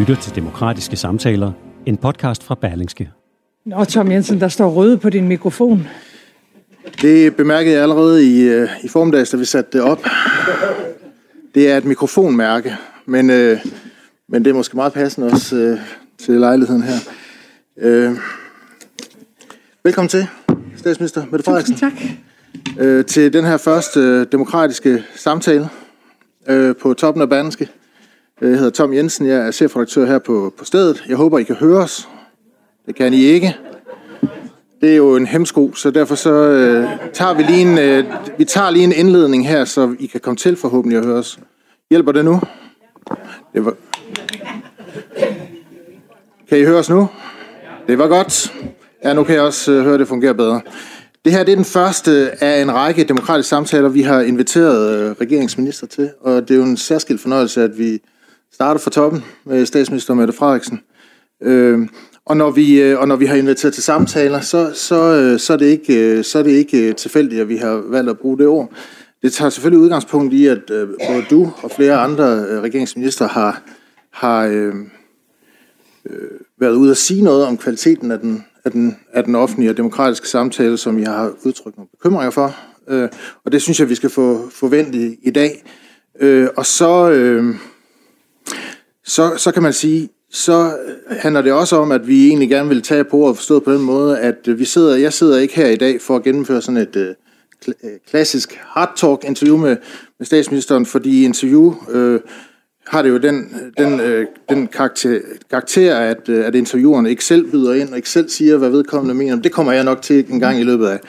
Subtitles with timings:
[0.00, 1.52] Lytter til Demokratiske Samtaler,
[1.86, 3.10] en podcast fra Berlingske.
[3.66, 5.86] Nå, Tom Jensen, der står røde på din mikrofon.
[7.02, 10.04] Det bemærkede jeg allerede i, øh, i formiddags, da vi satte det op.
[11.54, 12.76] Det er et mikrofonmærke,
[13.06, 13.58] men, øh,
[14.28, 15.78] men det er måske meget passende også øh,
[16.18, 16.96] til lejligheden her.
[17.78, 18.16] Øh,
[19.84, 20.26] velkommen til,
[20.76, 21.76] statsminister Mette Frederiksen.
[21.76, 21.92] Tak.
[22.78, 25.68] Øh, til den her første øh, demokratiske samtale
[26.48, 27.68] øh, på toppen af Berlingske.
[28.40, 31.04] Jeg hedder Tom Jensen, jeg er chefredaktør her på, på stedet.
[31.08, 32.08] Jeg håber, I kan høre os.
[32.86, 33.56] Det kan I ikke.
[34.80, 38.04] Det er jo en hemsko, så derfor så øh, tager vi lige en, øh,
[38.38, 41.38] vi tager lige en indledning her, så I kan komme til forhåbentlig at høre os.
[41.90, 42.40] Hjælper det nu?
[43.54, 43.74] Det var...
[46.48, 47.08] Kan I høre os nu?
[47.86, 48.54] Det var godt.
[49.04, 50.60] Ja, nu kan jeg også øh, høre, at det fungerer bedre.
[51.24, 55.10] Det her det er den første af en række demokratiske samtaler, vi har inviteret øh,
[55.20, 58.00] regeringsminister til, og det er jo en særskilt fornøjelse, at vi
[58.52, 60.80] starter fra toppen med statsminister Mette Frederiksen.
[61.42, 61.88] Øh,
[62.24, 65.52] og når vi øh, og når vi har inviteret til samtaler, så så øh, så
[65.52, 68.46] er det ikke så er det ikke tilfældigt, at vi har valgt at bruge det
[68.46, 68.72] ord.
[69.22, 70.62] Det tager selvfølgelig udgangspunkt i, at
[71.08, 73.62] både du og flere andre regeringsminister har
[74.10, 74.74] har øh,
[76.60, 79.76] været ude at sige noget om kvaliteten af den af den af den offentlige og
[79.76, 82.56] demokratiske samtale, som jeg har udtrykt nogle bekymringer for.
[82.88, 83.08] Øh,
[83.44, 85.64] og det synes jeg, vi skal få forventet i dag.
[86.20, 87.54] Øh, og så øh,
[89.10, 90.76] så så kan man sige så
[91.10, 93.80] handler det også om, at vi egentlig gerne vil tage på og forstå på den
[93.80, 96.96] måde, at vi sidder, jeg sidder ikke her i dag for at gennemføre sådan et
[96.96, 97.14] øh,
[97.68, 99.76] øh, klassisk hard talk interview med,
[100.18, 102.20] med statsministeren, fordi interview øh,
[102.86, 105.20] har det jo den, den, øh, den karakter,
[105.50, 109.14] karakter at, øh, at intervieweren ikke selv byder ind og ikke selv siger, hvad vedkommende
[109.14, 109.36] mener.
[109.36, 111.00] Det kommer jeg nok til en gang i løbet af,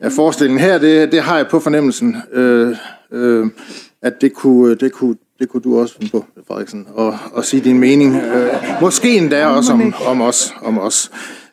[0.00, 0.78] af forestillingen her.
[0.78, 2.76] Det, det har jeg på fornemmelsen, øh,
[3.12, 3.46] øh,
[4.02, 7.64] at det kunne, det kunne det kunne du også finde på, Frederiksen, og, og sige
[7.64, 8.16] din mening.
[8.16, 10.54] Øh, måske endda også om, om os.
[10.62, 11.10] Om os.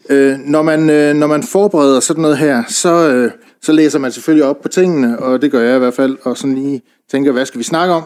[0.09, 3.31] Øh, når, man, øh, når man forbereder sådan noget her, så, øh,
[3.62, 6.38] så læser man selvfølgelig op på tingene, og det gør jeg i hvert fald, og
[6.38, 6.81] sådan lige
[7.12, 8.03] tænker, hvad skal vi snakke om?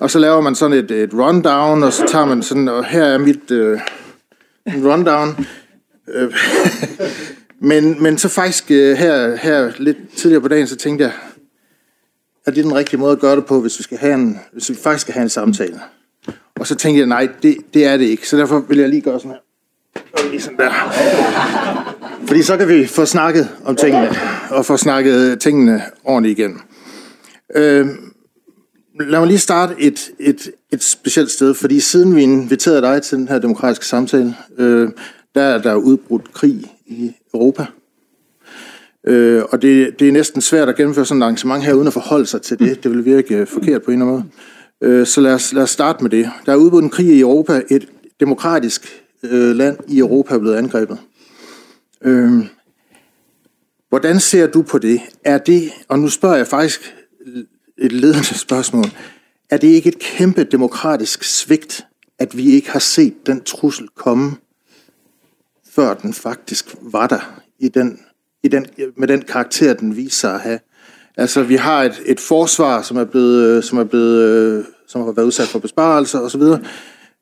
[0.00, 3.04] Og så laver man sådan et, et rundown, og så tager man sådan, og her
[3.04, 3.80] er mit øh,
[4.66, 5.46] rundown.
[6.08, 6.34] Øh,
[7.70, 11.12] men, men så faktisk øh, her, her lidt tidligere på dagen, så tænkte jeg,
[12.46, 14.70] er det den rigtige måde at gøre det på, hvis vi, skal have en, hvis
[14.70, 15.80] vi faktisk skal have en samtale?
[16.60, 18.28] Og så tænkte jeg, nej, det, det er det ikke.
[18.28, 19.38] Så derfor vil jeg lige gøre sådan her.
[20.12, 20.70] Og lige sådan der.
[22.26, 24.10] Fordi så kan vi få snakket om tingene,
[24.50, 26.60] og få snakket tingene ordentligt igen.
[27.54, 27.86] Øh,
[29.00, 33.18] lad mig lige starte et, et, et specielt sted, fordi siden vi inviterede dig til
[33.18, 34.90] den her demokratiske samtale, øh,
[35.34, 37.66] der er der udbrudt krig i Europa.
[39.06, 41.92] Øh, og det, det er næsten svært at gennemføre sådan et arrangement her, uden at
[41.92, 42.84] forholde sig til det.
[42.84, 44.32] Det vil virke øh, forkert på en eller anden
[44.80, 44.92] måde.
[44.92, 46.30] Øh, så lad os, lad os starte med det.
[46.46, 47.62] Der er udbrudt en krig i Europa.
[47.70, 47.88] Et
[48.20, 50.98] demokratisk øh, land i Europa er blevet angrebet.
[52.02, 52.44] Øh,
[53.88, 55.00] hvordan ser du på det?
[55.24, 56.94] Er det, og nu spørger jeg faktisk
[57.78, 58.84] et ledende spørgsmål,
[59.50, 61.86] er det ikke et kæmpe demokratisk svigt,
[62.18, 64.36] at vi ikke har set den trussel komme,
[65.70, 67.98] før den faktisk var der i den
[68.42, 68.66] i den,
[68.96, 70.58] med den karakter, den viser sig at have.
[71.16, 75.02] Altså, vi har et, et forsvar, som er blevet, øh, som er blevet, øh, som
[75.02, 76.42] har været udsat for besparelser osv.,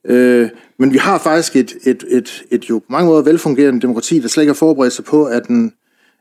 [0.05, 0.49] øh,
[0.79, 4.29] men vi har faktisk et, et, et, et jo på mange måder velfungerende demokrati, der
[4.29, 5.73] slet ikke har forberedt sig på, at en,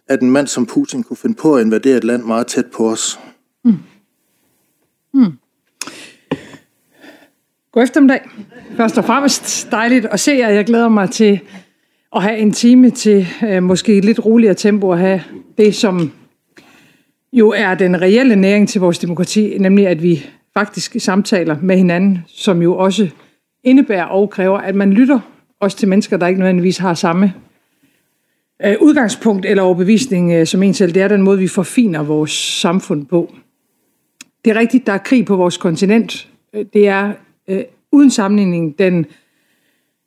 [0.07, 2.89] at en mand som Putin kunne finde på at invadere et land meget tæt på
[2.89, 3.19] os.
[3.65, 3.73] Mm.
[5.13, 5.31] Mm.
[7.71, 8.29] God eftermiddag.
[8.77, 10.49] Først og fremmest dejligt at se jer.
[10.49, 11.39] Jeg glæder mig til
[12.15, 15.21] at have en time til øh, måske lidt roligere tempo at have
[15.57, 16.11] det, som
[17.33, 22.19] jo er den reelle næring til vores demokrati, nemlig at vi faktisk samtaler med hinanden,
[22.27, 23.09] som jo også
[23.63, 25.19] indebærer og kræver, at man lytter
[25.59, 27.33] også til mennesker, der ikke nødvendigvis har samme
[28.65, 30.93] øh, udgangspunkt eller overbevisning øh, som en selv.
[30.93, 33.33] Det er den måde, vi forfiner vores samfund på.
[34.45, 36.27] Det er rigtigt, der er krig på vores kontinent.
[36.53, 37.13] Øh, det er
[37.47, 39.05] øh, uden sammenligning den øh,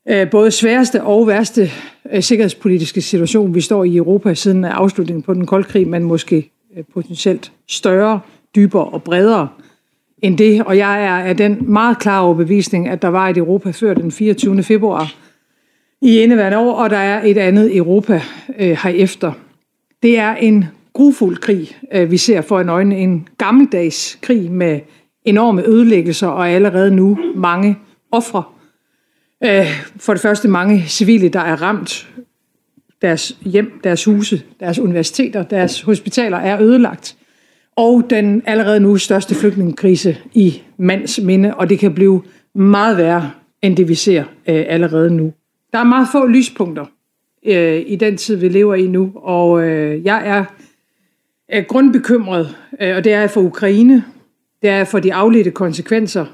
[0.09, 1.71] Øh, både sværeste og værste
[2.13, 6.51] øh, sikkerhedspolitiske situation, vi står i Europa siden afslutningen på den kolde krig, men måske
[6.77, 8.21] øh, potentielt større,
[8.57, 9.49] dybere og bredere
[10.23, 13.71] end det, og jeg er af den meget klare overbevisning, at der var et Europa
[13.71, 14.63] før den 24.
[14.63, 15.15] februar
[16.01, 18.23] i indeværende år, og der er et andet Europa
[18.59, 19.33] øh, herefter.
[20.03, 22.99] Det er en grufuld krig, øh, vi ser for en øjne.
[22.99, 24.81] En gammeldags krig med
[25.25, 27.79] enorme ødelæggelser og allerede nu mange
[28.11, 28.43] ofre.
[29.45, 29.67] Øh,
[29.97, 32.09] for det første mange civile, der er ramt.
[33.03, 37.17] Deres hjem, deres huse, deres universiteter, deres hospitaler er ødelagt.
[37.77, 42.23] Og den allerede nu største flygtningekrise i mands minde, og det kan blive
[42.55, 43.31] meget værre,
[43.63, 45.33] end det vi ser øh, allerede nu.
[45.73, 46.87] Der er meget få lyspunkter
[47.47, 50.45] øh, i den tid, vi lever i nu, og øh, jeg er,
[51.49, 54.05] er grundbekymret, øh, og det er jeg for Ukraine,
[54.63, 56.27] det er for de afledte konsekvenser,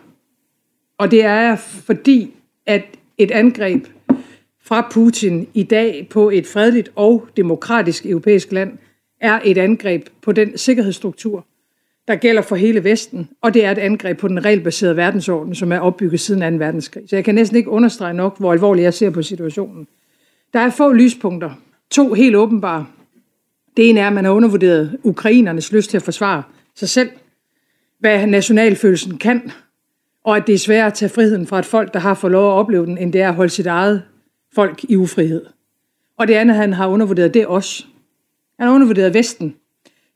[0.99, 2.31] og det er fordi,
[2.67, 3.87] at et angreb
[4.65, 8.79] fra Putin i dag på et fredeligt og demokratisk europæisk land
[9.21, 11.47] er et angreb på den sikkerhedsstruktur,
[12.09, 15.73] der gælder for hele Vesten, og det er et angreb på den regelbaserede verdensorden, som
[15.73, 16.65] er opbygget siden 2.
[16.65, 17.03] verdenskrig.
[17.09, 19.87] Så jeg kan næsten ikke understrege nok, hvor alvorligt jeg ser på situationen.
[20.53, 21.51] Der er få lyspunkter.
[21.91, 22.87] To helt åbenbare.
[23.77, 26.43] Det ene er, at man har undervurderet ukrainernes lyst til at forsvare
[26.75, 27.11] sig selv,
[27.99, 29.51] hvad nationalfølelsen kan,
[30.25, 32.51] og at det er sværere at tage friheden fra et folk, der har fået lov
[32.51, 34.03] at opleve den, end det er at holde sit eget
[34.55, 35.47] folk i ufrihed.
[36.19, 37.89] Og det andet, han har undervurderet, det er os.
[38.59, 39.55] Han har undervurderet Vesten.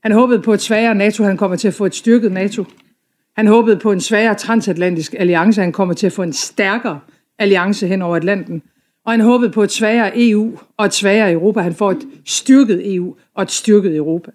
[0.02, 2.64] Han håbede på et svagere NATO, han kommer til at få et styrket NATO.
[3.36, 7.00] Han håbede på en svagere transatlantisk alliance, han kommer til at få en stærkere
[7.38, 8.62] alliance hen over Atlanten.
[9.04, 11.60] Og han håbede på et svagere EU og et svagere Europa.
[11.60, 14.30] Han får et styrket EU og et styrket Europa.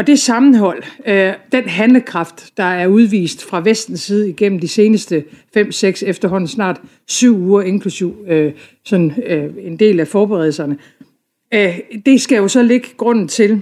[0.00, 5.24] Og det sammenhold, øh, den handlekraft, der er udvist fra vestens side igennem de seneste
[5.56, 8.52] 5-6 efterhånden snart syv uger, inklusiv øh,
[8.84, 10.78] sådan, øh, en del af forberedelserne,
[11.54, 13.60] øh, det skal jo så ligge grunden til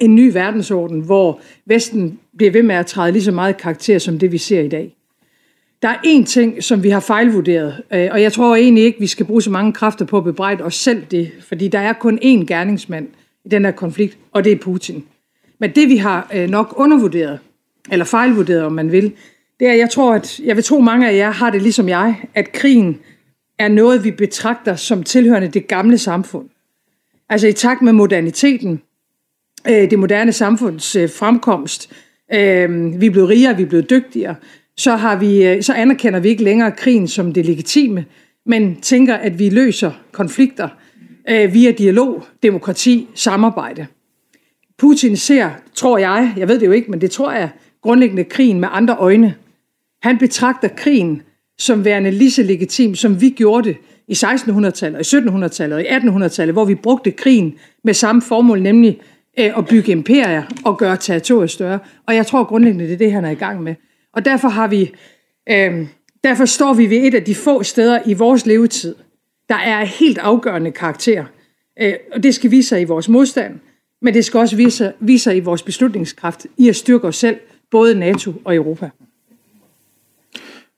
[0.00, 4.18] en ny verdensorden, hvor Vesten bliver ved med at træde lige så meget karakter som
[4.18, 4.96] det, vi ser i dag.
[5.82, 9.06] Der er én ting, som vi har fejlvurderet, øh, og jeg tror egentlig ikke, vi
[9.06, 12.18] skal bruge så mange kræfter på at bebrejde os selv det, fordi der er kun
[12.22, 13.08] én gerningsmand
[13.44, 15.04] i den her konflikt, og det er Putin.
[15.58, 17.38] Men det, vi har øh, nok undervurderet,
[17.92, 19.12] eller fejlvurderet, om man vil,
[19.60, 22.24] det er, jeg tror, at jeg vil tro, mange af jer har det ligesom jeg,
[22.34, 22.98] at krigen
[23.58, 26.48] er noget, vi betragter som tilhørende det gamle samfund.
[27.28, 28.82] Altså i takt med moderniteten,
[29.68, 31.92] øh, det moderne samfunds øh, fremkomst,
[32.34, 34.34] øh, vi er blevet rigere, vi er blevet dygtigere,
[34.76, 38.04] så, har vi, øh, så anerkender vi ikke længere krigen som det legitime,
[38.46, 40.68] men tænker, at vi løser konflikter
[41.30, 43.86] øh, via dialog, demokrati, samarbejde.
[44.78, 47.50] Putin ser, tror jeg, jeg ved det jo ikke, men det tror jeg,
[47.82, 49.34] grundlæggende krigen med andre øjne.
[50.02, 51.22] Han betragter krigen
[51.58, 53.76] som værende lige så legitim, som vi gjorde det
[54.08, 57.54] i 1600-tallet, i 1700-tallet og i 1800-tallet, hvor vi brugte krigen
[57.84, 59.00] med samme formål, nemlig
[59.38, 61.78] øh, at bygge imperier og gøre territoriet større.
[62.06, 63.74] Og jeg tror grundlæggende, det er det, han er i gang med.
[64.12, 64.92] Og derfor har vi,
[65.50, 65.86] øh,
[66.24, 68.94] derfor står vi ved et af de få steder i vores levetid,
[69.48, 71.24] der er helt afgørende karakter.
[71.82, 73.60] Øh, og det skal vise sig i vores modstand,
[74.04, 77.36] men det skal også vise, vise sig i vores beslutningskraft i at styrke os selv,
[77.70, 78.90] både NATO og Europa.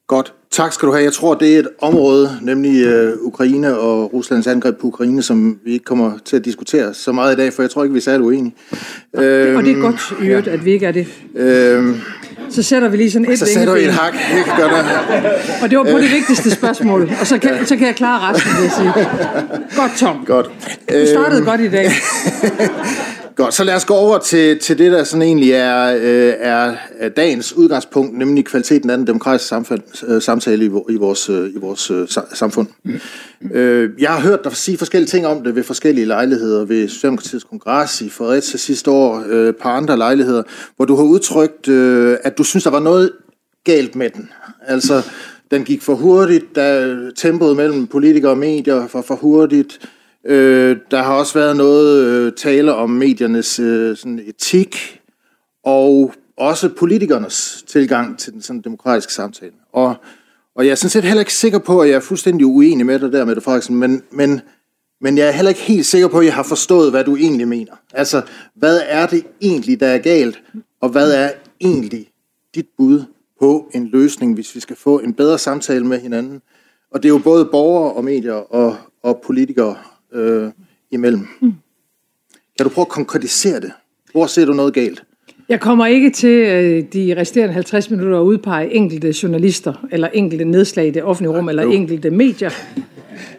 [0.07, 0.33] Godt.
[0.51, 1.05] Tak skal du have.
[1.05, 5.59] Jeg tror, det er et område, nemlig uh, Ukraine og Ruslands angreb på Ukraine, som
[5.65, 7.99] vi ikke kommer til at diskutere så meget i dag, for jeg tror ikke, vi
[7.99, 8.55] er særlig uenige.
[9.13, 10.53] Og det, og det er godt i øvrigt, ja.
[10.53, 11.07] at vi ikke er det.
[11.35, 12.01] Øhm,
[12.51, 14.13] så sætter vi lige sådan et Så sætter vi et hak.
[14.13, 15.63] Det kan gøre det.
[15.63, 18.53] Og det var på det vigtigste spørgsmål, og så kan, så kan jeg klare resten,
[18.57, 18.93] vil jeg sige.
[19.77, 20.25] Godt, Tom.
[20.27, 20.47] Godt.
[20.91, 21.91] Du startede øhm, godt i dag.
[23.37, 27.09] Godt, så lad os gå over til, til det, der sådan egentlig er, øh, er
[27.09, 31.59] dagens udgangspunkt, nemlig kvaliteten af den demokratiske samfund, øh, samtale i, i vores, øh, i
[31.59, 32.67] vores øh, samfund.
[32.85, 33.01] Mm.
[33.53, 37.45] Øh, jeg har hørt dig sige forskellige ting om det ved forskellige lejligheder, ved Socialdemokratiets
[37.45, 40.43] kongres i Fredericia sidste år, øh, par andre lejligheder,
[40.77, 43.13] hvor du har udtrykt, øh, at du synes, der var noget
[43.65, 44.29] galt med den.
[44.67, 45.03] Altså,
[45.51, 49.81] den gik for hurtigt, da tempoet mellem politikere og medier var for hurtigt,
[50.29, 55.01] Øh, der har også været noget øh, tale om mediernes øh, sådan etik,
[55.65, 59.53] og også politikernes tilgang til den sådan demokratiske samtale.
[59.73, 59.95] Og,
[60.55, 62.99] og jeg er sådan set heller ikke sikker på, at jeg er fuldstændig uenig med
[62.99, 64.41] dig der, Mette Frederiksen, men, men,
[65.01, 67.49] men jeg er heller ikke helt sikker på, at jeg har forstået, hvad du egentlig
[67.49, 67.73] mener.
[67.95, 68.23] Altså,
[68.55, 70.43] hvad er det egentlig, der er galt,
[70.81, 71.31] og hvad er
[71.61, 72.09] egentlig
[72.55, 73.05] dit bud
[73.41, 76.43] på en løsning, hvis vi skal få en bedre samtale med hinanden?
[76.91, 79.77] Og det er jo både borgere og medier og, og politikere
[80.17, 80.51] øh,
[80.91, 81.27] imellem.
[81.41, 81.53] Mm.
[82.59, 83.73] Kan du prøve at konkretisere det?
[84.13, 85.03] Hvor ser du noget galt?
[85.49, 90.45] Jeg kommer ikke til øh, de resterende 50 minutter at udpege enkelte journalister, eller enkelte
[90.45, 92.51] nedslag i det offentlige rum, eller enkelte medier.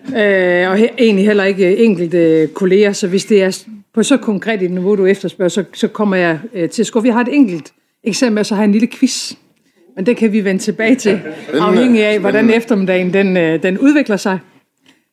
[0.07, 4.61] Øh, og he, egentlig heller ikke enkelte kolleger, så hvis det er på så konkret
[4.61, 7.07] et niveau, du efterspørger, så, så kommer jeg øh, til at skuffe.
[7.07, 9.33] Jeg har et enkelt eksempel, så har jeg en lille quiz.
[9.95, 11.19] Men det kan vi vende tilbage til,
[11.53, 14.39] afhængig af, hvordan eftermiddagen den, øh, den udvikler sig.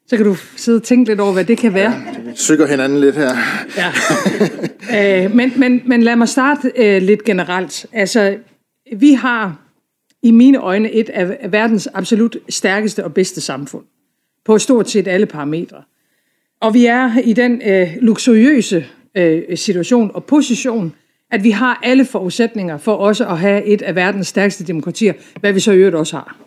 [0.06, 2.02] Så kan du sidde og tænke lidt over, hvad det kan være.
[2.34, 3.37] Sykker hinanden lidt her.
[3.76, 5.25] Ja.
[5.25, 7.87] øh, men, men, men lad mig starte øh, lidt generelt.
[7.92, 8.37] Altså,
[8.96, 9.61] vi har
[10.23, 13.84] i mine øjne et af verdens absolut stærkeste og bedste samfund.
[14.44, 15.82] På stort set alle parametre.
[16.61, 20.94] Og vi er i den øh, luksuriøse øh, situation og position,
[21.30, 25.52] at vi har alle forudsætninger for også at have et af verdens stærkeste demokratier, hvad
[25.52, 26.44] vi så i øvrigt også har.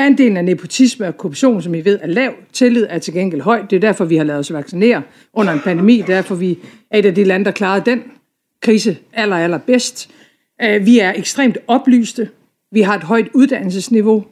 [0.00, 2.32] Andelen af nepotisme og korruption, som I ved, er lav.
[2.52, 3.70] Tillid er til gengæld højt.
[3.70, 5.02] Det er derfor, vi har lavet os vaccinere
[5.32, 5.96] under en pandemi.
[5.96, 6.58] Det er derfor, vi
[6.90, 8.02] er et af de lande, der klarede den
[8.62, 10.10] krise aller, aller bedst.
[10.62, 12.28] Øh, vi er ekstremt oplyste.
[12.72, 14.24] Vi har et højt uddannelsesniveau.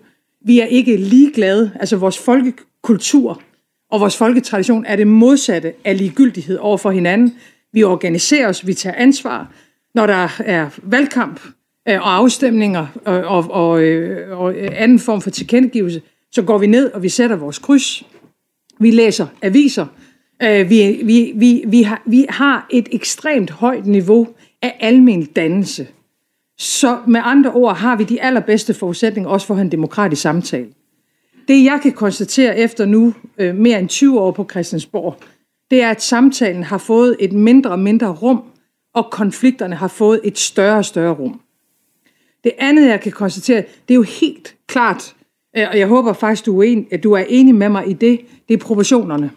[0.45, 1.73] Vi er ikke ligeglade.
[1.81, 3.43] Altså vores folkekultur
[3.91, 7.35] og vores folketradition er det modsatte af ligegyldighed over for hinanden.
[7.73, 9.53] Vi organiserer os, vi tager ansvar.
[9.95, 11.41] Når der er valgkamp
[11.89, 16.59] Øh, og afstemninger og, og, og, øh, og øh, anden form for tilkendegivelse, så går
[16.59, 18.07] vi ned, og vi sætter vores kryds.
[18.81, 19.87] Vi læser aviser.
[20.41, 24.29] Vi, vi, vi, vi, har, vi har et ekstremt højt niveau
[24.63, 25.87] af almen dannelse.
[26.59, 30.69] Så med andre ord har vi de allerbedste forudsætninger også for en demokratisk samtale.
[31.49, 35.17] Det jeg kan konstatere efter nu mere end 20 år på Christiansborg,
[35.71, 38.43] det er, at samtalen har fået et mindre og mindre rum,
[38.95, 41.41] og konflikterne har fået et større og større rum.
[42.45, 45.17] Det andet, jeg kan konstatere, det er jo helt klart,
[45.57, 47.93] øh, og jeg håber faktisk, du er, enig, at du er enig med mig i
[47.93, 49.31] det, det er proportionerne.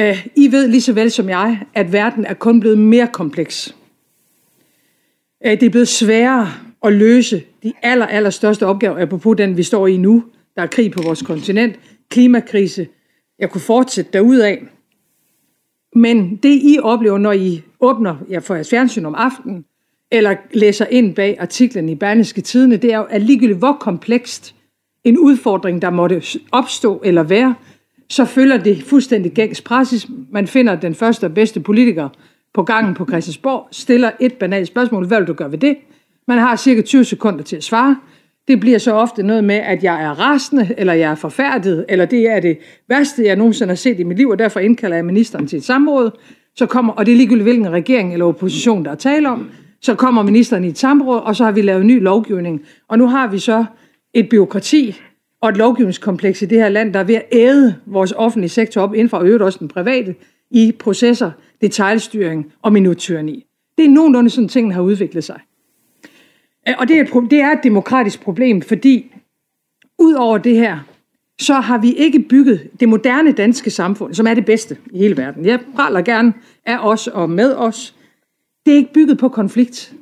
[0.00, 3.76] Øh, I ved lige så vel som jeg, at verden er kun blevet mere kompleks.
[5.46, 6.48] Øh, det er blevet sværere
[6.82, 10.24] at løse de aller, aller største opgaver, apropos den, vi står i nu.
[10.56, 12.88] Der er krig på vores kontinent, klimakrise.
[13.38, 14.56] Jeg kunne fortsætte derudad.
[15.94, 19.64] Men det, I oplever, når I åbner ja, for jeres fjernsyn om aftenen,
[20.10, 24.54] eller læser ind bag artiklen i Berlingske Tidene, det er jo, at ligegyldigt hvor komplekst
[25.04, 26.22] en udfordring, der måtte
[26.52, 27.54] opstå eller være,
[28.08, 30.06] så følger det fuldstændig gængs praksis.
[30.30, 32.08] Man finder den første og bedste politiker
[32.54, 35.76] på gangen på Christiansborg, stiller et banalt spørgsmål, hvad vil du gøre ved det?
[36.28, 37.96] Man har cirka 20 sekunder til at svare.
[38.48, 42.04] Det bliver så ofte noget med, at jeg er rasende, eller jeg er forfærdet, eller
[42.04, 42.58] det er det
[42.88, 45.64] værste, jeg nogensinde har set i mit liv, og derfor indkalder jeg ministeren til et
[45.64, 46.10] samråd.
[46.56, 49.50] Så kommer, og det er ligegyldigt, hvilken regering eller opposition, der er tale om,
[49.86, 52.62] så kommer ministeren i et samråd, og så har vi lavet ny lovgivning.
[52.88, 53.64] Og nu har vi så
[54.14, 55.00] et byråkrati
[55.40, 58.80] og et lovgivningskompleks i det her land, der er ved at æde vores offentlige sektor
[58.80, 60.14] op, inden for øvrigt også den private,
[60.50, 63.46] i processer, detaljstyring og minuttyranni.
[63.78, 65.40] Det er nogenlunde sådan, tingene har udviklet sig.
[66.68, 69.14] Øh, og det er, et, det er et demokratisk problem, fordi
[69.98, 70.78] ud over det her,
[71.40, 75.16] så har vi ikke bygget det moderne danske samfund, som er det bedste i hele
[75.16, 75.44] verden.
[75.44, 76.32] Jeg praler gerne
[76.64, 77.95] af os og med os.
[78.66, 79.94] Det er ikke bygget på konflikt.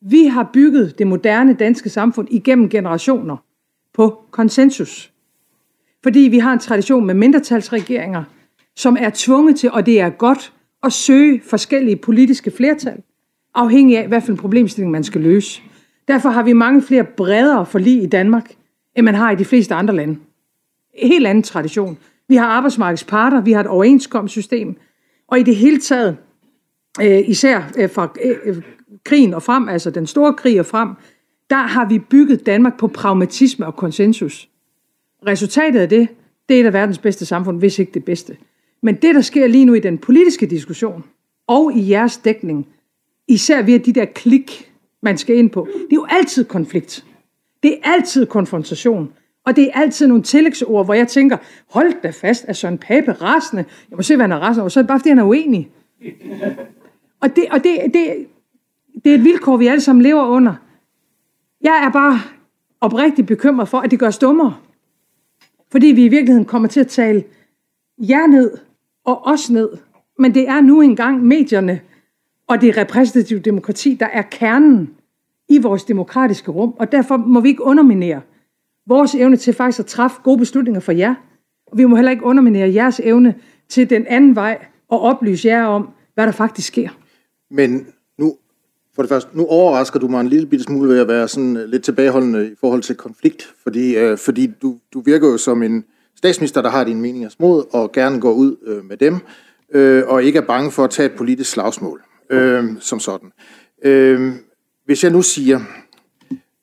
[0.00, 3.36] Vi har bygget det moderne danske samfund igennem generationer
[3.94, 5.12] på konsensus.
[6.02, 8.24] Fordi vi har en tradition med mindretalsregeringer,
[8.76, 10.52] som er tvunget til, og det er godt,
[10.84, 13.02] at søge forskellige politiske flertal,
[13.54, 15.62] afhængig af, hvad for en problemstilling man skal løse.
[16.08, 18.54] Derfor har vi mange flere bredere forlig i Danmark,
[18.96, 20.18] end man har i de fleste andre lande.
[20.94, 21.98] En helt anden tradition.
[22.28, 24.76] Vi har arbejdsmarkedsparter, vi har et overenskomstsystem,
[25.28, 26.16] og i det hele taget,
[27.02, 28.62] øh, især øh, fra øh, øh,
[29.04, 30.88] krigen og frem, altså den store krig og frem,
[31.50, 34.48] der har vi bygget Danmark på pragmatisme og konsensus.
[35.26, 36.08] Resultatet af det,
[36.48, 38.36] det er et af verdens bedste samfund, hvis ikke det bedste.
[38.82, 41.04] Men det, der sker lige nu i den politiske diskussion,
[41.46, 42.66] og i jeres dækning,
[43.28, 47.04] især via de der klik, man skal ind på, det er jo altid konflikt.
[47.62, 49.12] Det er altid konfrontation.
[49.46, 51.36] Og det er altid nogle tillægsord, hvor jeg tænker,
[51.70, 53.64] hold da fast, er Søren Pape rasende?
[53.90, 54.68] Jeg må se, hvad han er rasende over.
[54.68, 55.68] Så er det bare, fordi han er uenig.
[57.20, 58.26] Og, det, og det, det,
[59.04, 60.54] det er et vilkår, vi alle sammen lever under.
[61.60, 62.20] Jeg er bare
[62.80, 64.56] oprigtigt bekymret for, at det gør os dummere.
[65.70, 67.24] Fordi vi i virkeligheden kommer til at tale
[67.98, 68.58] jer ned
[69.04, 69.68] og os ned.
[70.18, 71.80] Men det er nu engang medierne
[72.46, 74.90] og det repræsentative demokrati, der er kernen
[75.48, 76.74] i vores demokratiske rum.
[76.78, 78.20] Og derfor må vi ikke underminere
[78.86, 81.14] vores evne til faktisk at træffe gode beslutninger for jer.
[81.66, 83.34] Og vi må heller ikke underminere jeres evne
[83.68, 86.88] til den anden vej og oplyse jer om, hvad der faktisk sker.
[87.50, 87.86] Men
[88.18, 88.36] nu,
[88.94, 91.56] for det første, nu overrasker du mig en lille bitte smule ved at være sådan
[91.56, 95.62] øh, lidt tilbageholdende i forhold til konflikt, fordi, øh, fordi du, du virker jo som
[95.62, 95.84] en
[96.16, 99.18] statsminister, der har dine meninger mod og gerne går ud øh, med dem,
[99.74, 103.32] øh, og ikke er bange for at tage et politisk slagsmål øh, som sådan.
[103.84, 104.32] Øh,
[104.84, 105.60] hvis jeg nu siger,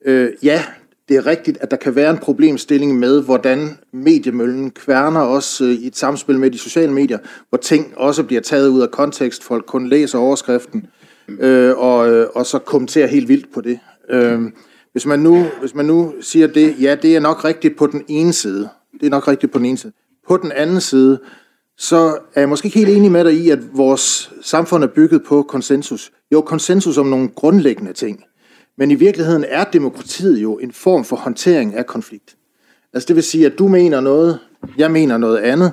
[0.04, 0.64] øh, ja,
[1.08, 5.70] det er rigtigt, at der kan være en problemstilling med, hvordan mediemøllen kværner også øh,
[5.70, 9.44] i et samspil med de sociale medier, hvor ting også bliver taget ud af kontekst,
[9.44, 10.86] folk kun læser overskriften,
[11.28, 13.78] øh, og, øh, og så kommenterer helt vildt på det.
[14.10, 14.42] Øh,
[14.92, 18.04] hvis man, nu, hvis man nu siger det, ja, det er nok rigtigt på den
[18.08, 18.68] ene side.
[19.00, 19.92] Det er nok rigtigt på den ene side.
[20.28, 21.20] På den anden side,
[21.78, 25.22] så er jeg måske ikke helt enig med dig i, at vores samfund er bygget
[25.24, 26.12] på konsensus.
[26.32, 28.24] Jo, konsensus om nogle grundlæggende ting.
[28.78, 32.36] Men i virkeligheden er demokratiet jo en form for håndtering af konflikt.
[32.92, 34.38] Altså det vil sige, at du mener noget,
[34.78, 35.72] jeg mener noget andet,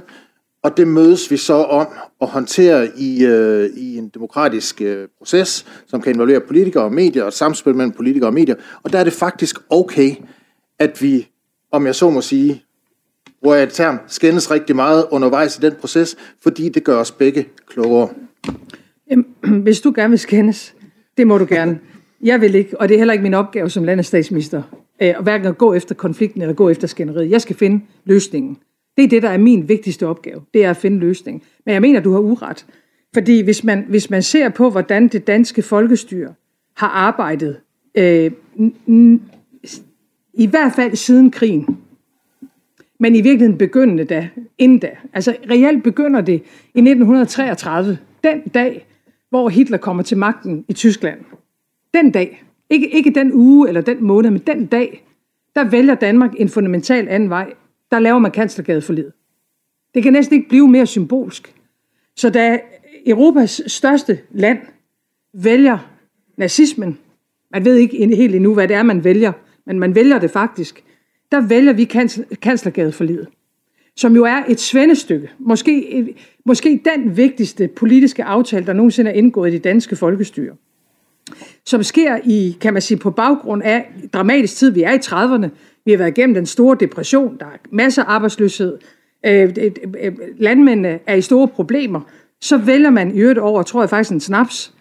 [0.64, 1.88] og det mødes vi så om
[2.22, 7.24] at håndtere i, øh, i en demokratisk øh, proces, som kan involvere politikere og medier,
[7.24, 8.56] og et samspil mellem politikere og medier.
[8.84, 10.16] Og der er det faktisk okay,
[10.80, 11.30] at vi,
[11.72, 12.64] om jeg så må sige,
[13.42, 17.12] hvor jeg et term, skændes rigtig meget undervejs i den proces, fordi det gør os
[17.12, 18.10] begge klogere.
[19.10, 19.26] Jamen,
[19.64, 20.76] hvis du gerne vil skændes,
[21.18, 21.80] det må du gerne.
[22.24, 24.62] Jeg vil ikke, og det er heller ikke min opgave som landets statsminister,
[25.02, 27.32] øh, hverken at gå efter konflikten eller gå efter skænderiet.
[27.32, 28.58] Jeg skal finde løsningen.
[28.98, 30.42] Det er det, der er min vigtigste opgave.
[30.54, 31.44] Det er at finde løsning.
[31.66, 32.66] Men jeg mener, du har uret.
[33.14, 36.34] Fordi hvis man, hvis man ser på, hvordan det danske folkestyre
[36.78, 37.58] har arbejdet,
[37.96, 38.32] øh,
[40.34, 41.78] i hvert fald siden krigen,
[43.00, 44.90] men i virkeligheden begyndende da, inden da.
[45.14, 48.86] Altså reelt begynder det i 1933, den dag,
[49.30, 51.20] hvor Hitler kommer til magten i Tyskland.
[51.94, 55.06] Den dag, ikke, ikke den uge eller den måned, men den dag,
[55.56, 57.54] der vælger Danmark en fundamental anden vej.
[57.92, 59.14] Der laver man kanslergadeforlidet.
[59.94, 61.56] Det kan næsten ikke blive mere symbolsk.
[62.16, 62.60] Så da
[63.06, 64.60] Europas største land
[65.34, 65.78] vælger
[66.38, 66.98] nazismen,
[67.52, 69.32] man ved ikke helt endnu, hvad det er, man vælger,
[69.66, 70.84] men man vælger det faktisk,
[71.32, 71.84] der vælger vi
[72.42, 73.28] kanslergadeforlidet,
[73.96, 79.50] som jo er et svendestykke, måske, måske den vigtigste politiske aftale, der nogensinde er indgået
[79.50, 80.56] i det danske folkestyre
[81.66, 84.72] som sker i, kan man sige, på baggrund af dramatisk tid.
[84.72, 85.50] Vi er i 30'erne,
[85.86, 88.78] vi har været igennem den store depression, der er masser af arbejdsløshed,
[89.26, 89.56] øh,
[90.02, 92.02] øh, landmændene er i store problemer,
[92.42, 94.74] så vælger man i øvrigt over, tror jeg faktisk, en snaps,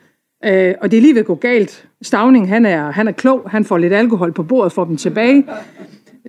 [0.44, 1.88] øh, og det er lige ved at gå galt.
[2.02, 5.46] Stavning, han er, han er klog, han får lidt alkohol på bordet, får dem tilbage.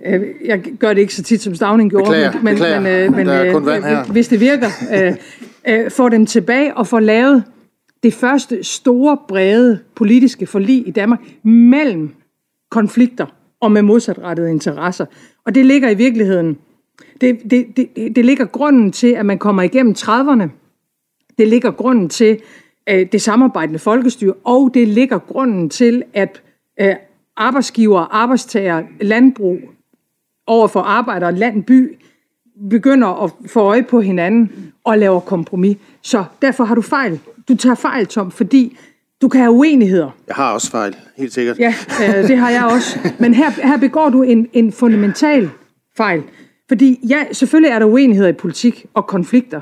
[0.06, 2.80] Øh, jeg gør det ikke så tit, som Stavning gjorde, beklager, men, beklager.
[2.80, 4.12] men, øh, men her.
[4.12, 5.14] hvis det virker, øh,
[5.68, 7.44] øh, får dem tilbage og får lavet
[8.04, 12.14] det første store, brede politiske forlig i Danmark mellem
[12.70, 13.26] konflikter
[13.60, 15.06] og med modsatrettede interesser.
[15.44, 16.58] Og det ligger i virkeligheden,
[17.20, 20.48] det, det, det, det ligger grunden til, at man kommer igennem 30'erne.
[21.38, 22.40] Det ligger grunden til
[22.88, 26.42] øh, det samarbejdende folkestyre, og det ligger grunden til, at
[26.80, 26.94] øh,
[27.36, 29.58] arbejdsgiver, arbejdstager, landbrug
[30.46, 31.98] over for arbejdere, land, by,
[32.70, 35.76] begynder at få øje på hinanden og laver kompromis.
[36.02, 38.76] Så derfor har du fejl du tager fejl, Tom, fordi
[39.22, 40.10] du kan have uenigheder.
[40.26, 41.58] Jeg har også fejl, helt sikkert.
[41.58, 42.98] Ja, øh, det har jeg også.
[43.20, 45.50] Men her, her begår du en, en fundamental
[45.96, 46.22] fejl.
[46.68, 49.60] Fordi ja, selvfølgelig er der uenigheder i politik og konflikter,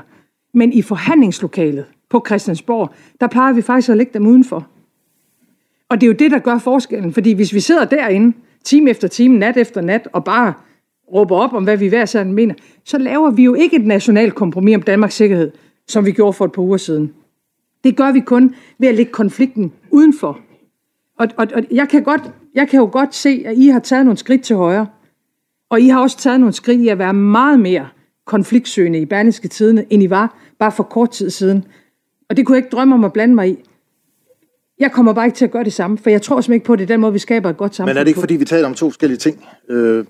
[0.53, 4.67] men i forhandlingslokalet på Christiansborg, der plejer vi faktisk at lægge dem udenfor.
[5.89, 7.13] Og det er jo det, der gør forskellen.
[7.13, 10.53] Fordi hvis vi sidder derinde, time efter time, nat efter nat, og bare
[11.13, 12.53] råber op om, hvad vi hver sådan mener,
[12.85, 15.51] så laver vi jo ikke et nationalt kompromis om Danmarks sikkerhed,
[15.87, 17.13] som vi gjorde for et par uger siden.
[17.83, 20.39] Det gør vi kun ved at lægge konflikten udenfor.
[21.19, 22.21] Og, og, og jeg, kan godt,
[22.55, 24.87] jeg kan jo godt se, at I har taget nogle skridt til højre.
[25.69, 27.87] Og I har også taget nogle skridt i at være meget mere
[28.25, 31.65] konfliktsøgende i Berlingske Tidene, end I var bare for kort tid siden.
[32.29, 33.57] Og det kunne jeg ikke drømme om at blande mig i.
[34.79, 36.73] Jeg kommer bare ikke til at gøre det samme, for jeg tror simpelthen ikke på,
[36.73, 38.21] at det er den måde, vi skaber et godt samfund Men er det ikke, på.
[38.21, 39.45] fordi vi taler om to forskellige ting?
[39.69, 40.05] Øh,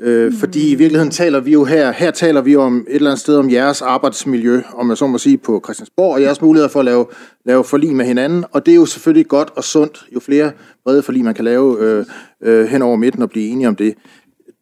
[0.00, 3.20] Øh, fordi i virkeligheden taler vi jo her, her taler vi om et eller andet
[3.20, 6.78] sted om jeres arbejdsmiljø, om jeg så må sige, på Christiansborg, og jeres muligheder for
[6.78, 7.06] at lave,
[7.44, 10.52] lave forlig med hinanden, og det er jo selvfølgelig godt og sundt, jo flere
[10.84, 12.04] brede forlig man kan lave øh,
[12.42, 13.94] øh, hen over midten og blive enige om det.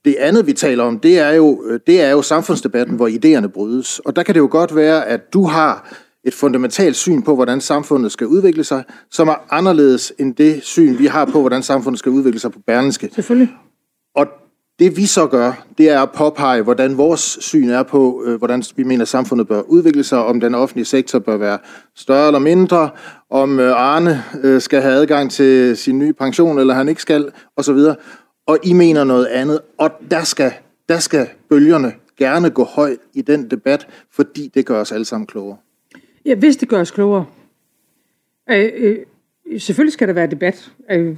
[0.05, 3.99] Det andet, vi taler om, det er, jo, det er jo samfundsdebatten, hvor idéerne brydes.
[3.99, 7.61] Og der kan det jo godt være, at du har et fundamentalt syn på, hvordan
[7.61, 11.99] samfundet skal udvikle sig, som er anderledes end det syn, vi har på, hvordan samfundet
[11.99, 13.11] skal udvikle sig på Berlingske.
[13.15, 13.49] Selvfølgelig.
[14.15, 14.27] Og
[14.79, 18.63] det vi så gør, det er at påpege, hvordan vores syn er på, øh, hvordan
[18.77, 21.59] vi mener, at samfundet bør udvikle sig, om den offentlige sektor bør være
[21.95, 22.91] større eller mindre,
[23.31, 27.31] om øh, Arne øh, skal have adgang til sin nye pension, eller han ikke skal,
[27.57, 27.79] osv.
[28.47, 30.53] Og I mener noget andet, og der skal,
[30.89, 35.27] der skal bølgerne gerne gå højt i den debat, fordi det gør os alle sammen
[35.27, 35.57] klogere.
[36.25, 37.27] Ja, hvis det gør os klogere.
[38.51, 40.73] Øh, øh, selvfølgelig skal der være debat.
[40.91, 41.17] Øh,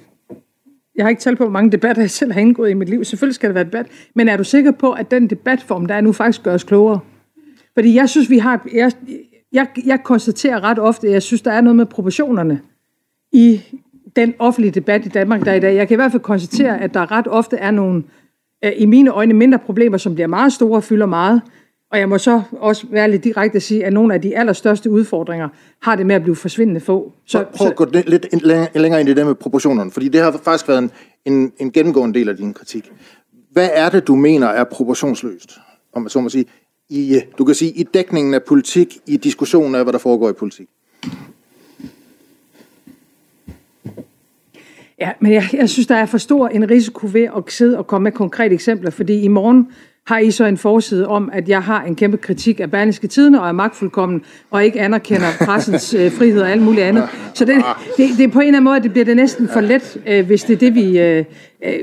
[0.99, 3.05] jeg har ikke talt på, hvor mange debatter jeg selv har indgået i mit liv.
[3.05, 3.87] Selvfølgelig skal der være debat.
[4.15, 7.01] Men er du sikker på, at den debatform, der er nu, faktisk gør os klogere?
[7.75, 8.67] Fordi jeg synes, vi har...
[8.75, 8.93] Jeg,
[9.53, 12.61] jeg, jeg konstaterer ret ofte, at jeg synes, der er noget med proportionerne
[13.33, 13.61] i
[14.17, 15.75] den offentlige debat i Danmark, der er i dag.
[15.75, 18.03] Jeg kan i hvert fald konstatere, at der ret ofte er nogle,
[18.65, 21.43] øh, i mine øjne, mindre problemer, som bliver meget store og fylder meget.
[21.91, 24.91] Og jeg må så også være lidt direkte at sige, at nogle af de allerstørste
[24.91, 25.49] udfordringer
[25.83, 27.13] har det med at blive forsvindende få.
[27.25, 28.27] Så, prøv at gå lidt
[28.75, 30.91] længere ind i det med proportionerne, fordi det har faktisk været en,
[31.25, 32.93] en, en gennemgående del af din kritik.
[33.51, 35.59] Hvad er det, du mener er proportionsløst,
[35.93, 36.45] om man så må sige,
[36.89, 40.33] i, du kan sige, i dækningen af politik, i diskussionen af, hvad der foregår i
[40.33, 40.69] politik?
[45.01, 47.87] Ja, men jeg, jeg synes, der er for stor en risiko ved at sidde og
[47.87, 49.69] komme med konkrete eksempler, fordi i morgen
[50.09, 53.41] har I så en forside om, at jeg har en kæmpe kritik af Berlingske Tidene
[53.41, 57.09] og er magtfuldkommen, og ikke anerkender pressens øh, frihed og alt muligt andet.
[57.35, 57.57] Så det,
[57.97, 60.27] det, det er på en eller anden måde, det bliver det næsten for let, øh,
[60.27, 60.99] hvis det er det, vi...
[60.99, 61.25] Øh,
[61.65, 61.75] øh,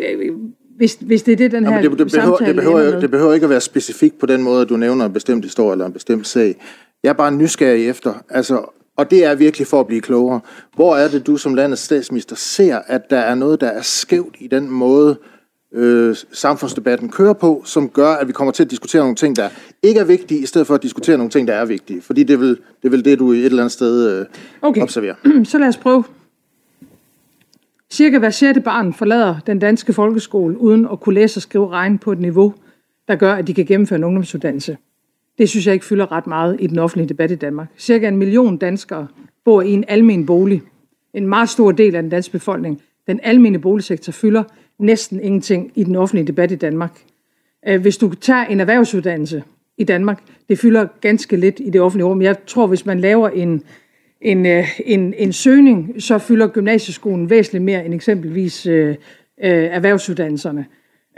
[0.78, 3.34] hvis, hvis det er det, den her Jamen, det, det, behøver, det, behøver, det behøver
[3.34, 5.94] ikke at være specifikt på den måde, at du nævner en bestemt historie eller en
[5.94, 6.56] bestemt sag.
[7.04, 10.40] Jeg er bare nysgerrig efter, altså, og det er virkelig for at blive klogere.
[10.76, 14.36] Hvor er det, du som landets statsminister ser, at der er noget, der er skævt
[14.40, 15.35] i den måde, øh,
[16.32, 19.50] samfundsdebatten kører på, som gør, at vi kommer til at diskutere nogle ting, der
[19.84, 22.02] ikke er vigtige, i stedet for at diskutere nogle ting, der er vigtige.
[22.02, 24.26] Fordi det er vel det, er vel det du i et eller andet sted øh,
[24.62, 24.82] Okay.
[24.82, 25.16] observerer.
[25.44, 26.04] Så lad os prøve.
[27.92, 31.72] Cirka hver sjette barn forlader den danske folkeskole uden at kunne læse og skrive og
[31.72, 32.54] regne på et niveau,
[33.08, 34.78] der gør, at de kan gennemføre en ungdomsuddannelse.
[35.38, 37.68] Det synes jeg ikke fylder ret meget i den offentlige debat i Danmark.
[37.78, 39.08] Cirka en million danskere
[39.46, 40.62] bor i en almen bolig.
[41.14, 42.82] En meget stor del af den danske befolkning.
[43.08, 44.44] Den almene boligsektor fylder
[44.80, 47.02] næsten ingenting i den offentlige debat i Danmark.
[47.68, 49.44] Øh, hvis du tager en erhvervsuddannelse
[49.78, 52.22] i Danmark, det fylder ganske lidt i det offentlige rum.
[52.22, 53.64] Jeg tror, hvis man laver en,
[54.22, 58.96] en, øh, en, en søgning, så fylder gymnasieskolen væsentligt mere end eksempelvis øh, øh,
[59.64, 60.66] erhvervsuddannelserne.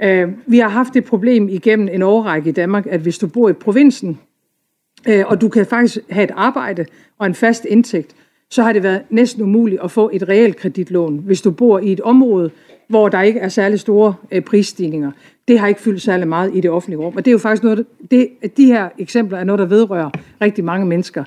[0.04, 3.50] Øh, vi har haft det problem igennem en årrække i Danmark, at hvis du bor
[3.50, 4.20] i provinsen,
[5.08, 6.86] øh, og du kan faktisk have et arbejde
[7.18, 8.16] og en fast indtægt,
[8.50, 11.92] så har det været næsten umuligt at få et reelt kreditlån, hvis du bor i
[11.92, 12.52] et område,
[12.88, 15.12] hvor der ikke er særlig store øh, prisstigninger.
[15.48, 17.16] Det har ikke fyldt særlig meget i det offentlige rum.
[17.16, 20.10] Og det er jo faktisk noget, det, de her eksempler er noget, der vedrører
[20.42, 21.24] rigtig mange mennesker.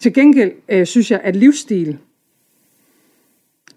[0.00, 1.98] Til gengæld øh, synes jeg, at livsstil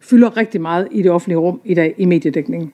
[0.02, 2.74] fylder rigtig meget i det offentlige rum i dag i mediedækningen.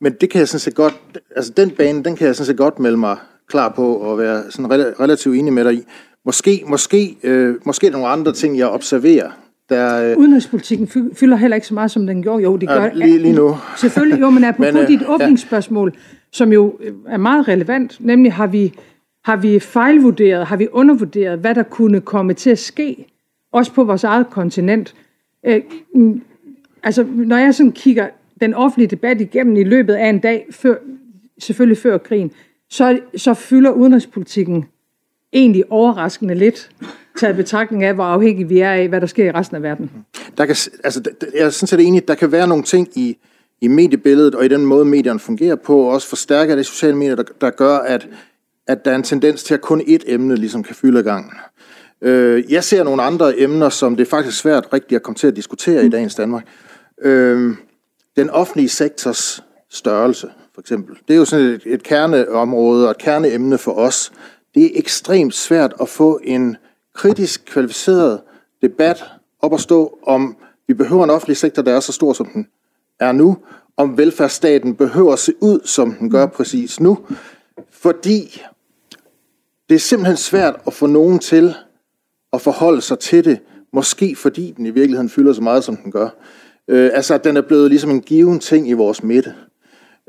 [0.00, 0.94] Men det kan jeg sådan set godt,
[1.36, 3.16] altså den bane, den kan jeg sådan set godt melde mig
[3.48, 5.82] klar på og være sådan relativt enig med dig i.
[6.24, 9.30] Måske, måske, øh, måske er der nogle andre ting, jeg observerer,
[9.72, 10.10] der...
[10.12, 12.42] Øh, Udenrigspolitikken fy- fylder heller ikke så meget, som den gjorde.
[12.42, 13.56] Jo, det gør Ja, lige- lige nu.
[13.78, 15.92] Selvfølgelig, jo, men apropos Men, øh, dit åbningsspørgsmål,
[16.32, 18.72] som jo øh, er meget relevant, nemlig har vi,
[19.24, 23.06] har vi fejlvurderet, har vi undervurderet, hvad der kunne komme til at ske,
[23.52, 24.94] også på vores eget kontinent.
[25.46, 25.60] Øh,
[26.82, 28.08] altså, når jeg sådan kigger
[28.40, 30.74] den offentlige debat igennem i løbet af en dag, før,
[31.38, 32.30] selvfølgelig før krigen,
[32.70, 34.64] så, så fylder udenrigspolitikken
[35.32, 36.70] egentlig overraskende lidt,
[37.18, 39.90] taget betragtning af, hvor afhængige vi er af, hvad der sker i resten af verden.
[40.38, 41.02] der kan, altså,
[41.34, 43.16] jeg er sådan set enig, der kan være nogle ting i,
[43.60, 47.14] i mediebilledet og i den måde, medierne fungerer på, og også forstærker det sociale medier,
[47.14, 48.08] der, der gør, at,
[48.66, 51.32] at der er en tendens til, at kun ét emne ligesom kan fylde gangen.
[52.02, 55.26] Øh, jeg ser nogle andre emner, som det er faktisk svært rigtigt at komme til
[55.26, 56.46] at diskutere i dagens Danmark.
[57.02, 57.54] Øh,
[58.16, 60.96] den offentlige sektors størrelse, for eksempel.
[61.08, 64.12] Det er jo sådan et, et kerneområde og et kerneemne for os.
[64.54, 66.56] Det er ekstremt svært at få en
[66.94, 68.20] kritisk kvalificeret
[68.62, 69.04] debat
[69.40, 72.48] op at stå om, vi behøver en offentlig sektor, der er så stor, som den
[73.00, 73.36] er nu,
[73.76, 76.98] om velfærdsstaten behøver at se ud, som den gør præcis nu,
[77.70, 78.42] fordi
[79.68, 81.54] det er simpelthen svært at få nogen til
[82.32, 83.38] at forholde sig til det,
[83.72, 86.08] måske fordi den i virkeligheden fylder så meget, som den gør.
[86.68, 89.34] Øh, altså, at den er blevet ligesom en given ting i vores midte.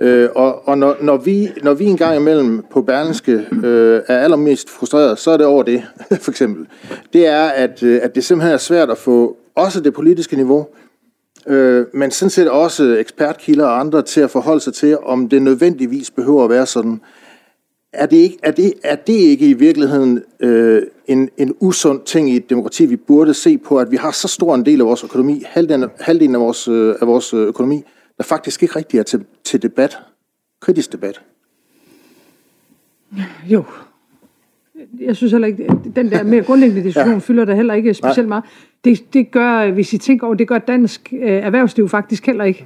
[0.02, 4.20] Øh, og og når, når, vi, når vi en gang imellem på Berlingske øh, er
[4.20, 5.84] allermest frustreret, så er det over det,
[6.22, 6.68] for eksempel.
[7.14, 10.68] Det er, at, øh, at det simpelthen er svært at få også det politiske niveau,
[11.48, 15.42] øh, men sådan set også ekspertkilder og andre til at forholde sig til, om det
[15.42, 17.02] nødvendigvis behøver at være sådan.
[17.94, 22.30] Er det ikke, er det, er det ikke i virkeligheden øh, en, en usund ting
[22.30, 24.88] i et demokrati, vi burde se på, at vi har så stor en del af
[24.88, 27.84] vores økonomi, halvdelen, halvdelen af, vores, øh, af vores øh, økonomi,
[28.18, 29.98] der faktisk ikke rigtig er til, til debat,
[30.62, 31.22] kritisk debat?
[33.46, 33.64] Jo.
[35.00, 37.20] Jeg synes heller ikke, den der mere grundlæggende diskussion ja.
[37.20, 38.44] fylder der heller ikke specielt meget.
[38.84, 42.66] Det, det gør, hvis I tænker over, det gør dansk øh, erhvervsliv faktisk heller ikke.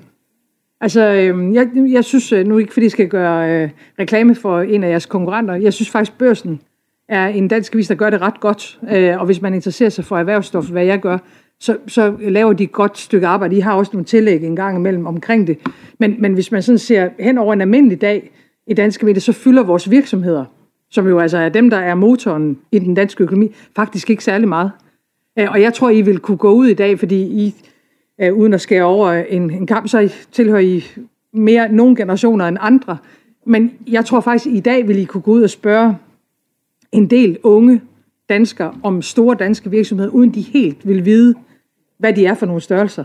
[0.81, 4.61] Altså, øh, jeg, jeg synes, øh, nu ikke fordi jeg skal gøre øh, reklame for
[4.61, 6.61] en af jeres konkurrenter, jeg synes faktisk, børsen
[7.09, 8.79] er en dansk avis, der gør det ret godt.
[8.91, 11.17] Øh, og hvis man interesserer sig for erhvervsstof, hvad jeg gør,
[11.59, 13.55] så, så laver de et godt stykke arbejde.
[13.55, 15.57] De har også nogle tillæg en gang imellem omkring det.
[15.99, 18.31] Men, men hvis man sådan ser hen over en almindelig dag
[18.67, 20.45] i danske medier, så fylder vores virksomheder,
[20.89, 24.47] som jo altså er dem, der er motoren i den danske økonomi, faktisk ikke særlig
[24.47, 24.71] meget.
[25.39, 27.55] Øh, og jeg tror, I vil kunne gå ud i dag, fordi I,
[28.21, 30.83] øh, uden at skære over en, en kamp, så tilhører I
[31.33, 32.97] mere nogle generationer end andre.
[33.45, 35.97] Men jeg tror faktisk, i dag vil I kunne gå ud og spørge
[36.91, 37.81] en del unge
[38.29, 41.35] danskere om store danske virksomheder, uden de helt vil vide,
[41.99, 43.03] hvad de er for nogle størrelser.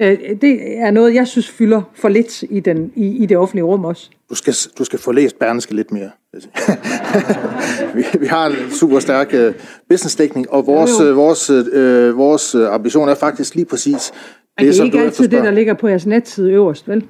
[0.00, 3.64] Øh, det er noget, jeg synes fylder for lidt i, den, i, i det offentlige
[3.64, 4.10] rum også.
[4.30, 6.10] Du skal, du skal få læst Berneske lidt mere.
[7.96, 9.54] vi, vi har en super stærk uh,
[9.88, 11.10] businessdækning, og vores, jo, jo.
[11.10, 14.12] Uh, vores, uh, vores ambition er faktisk lige præcis
[14.58, 17.04] det, det er ikke altid det, der ligger på jeres netside øverst, vel?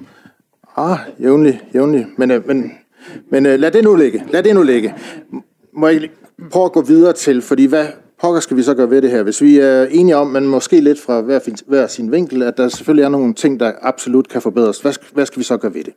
[0.77, 2.07] Ah, jævnligt, jævnligt.
[2.17, 2.71] Men, men,
[3.29, 4.23] men lad det nu ligge.
[4.31, 4.95] Lad det nu ligge.
[5.73, 6.09] Må jeg
[6.51, 7.85] prøve at gå videre til, fordi hvad,
[8.21, 9.23] pokker skal vi så gøre ved det her?
[9.23, 12.67] Hvis vi er enige om, men måske lidt fra hver, hver sin vinkel, at der
[12.67, 15.83] selvfølgelig er nogle ting, der absolut kan forbedres, hvad, hvad skal vi så gøre ved
[15.83, 15.93] det?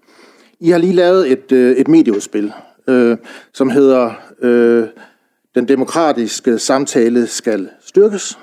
[0.61, 2.52] I har lige lavet et, øh, et medieudspil,
[2.88, 3.16] øh,
[3.52, 4.11] som hedder
[4.42, 4.85] øh,
[5.54, 8.38] Den demokratiske samtale skal styrkes.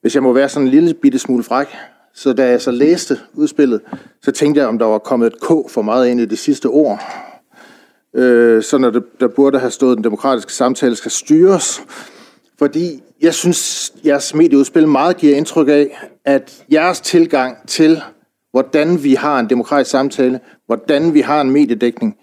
[0.00, 1.66] Hvis jeg må være sådan en lille bitte smule fræk,
[2.14, 3.80] så da jeg så læste udspillet,
[4.22, 6.66] så tænkte jeg, om der var kommet et K for meget ind i det sidste
[6.66, 7.02] ord.
[8.14, 11.82] Øh, så når det, der burde have stået, den demokratiske samtale skal styres.
[12.58, 18.02] Fordi jeg synes, jeres medieudspil meget giver indtryk af, at jeres tilgang til,
[18.50, 22.16] hvordan vi har en demokratisk samtale, hvordan vi har en mediedækning,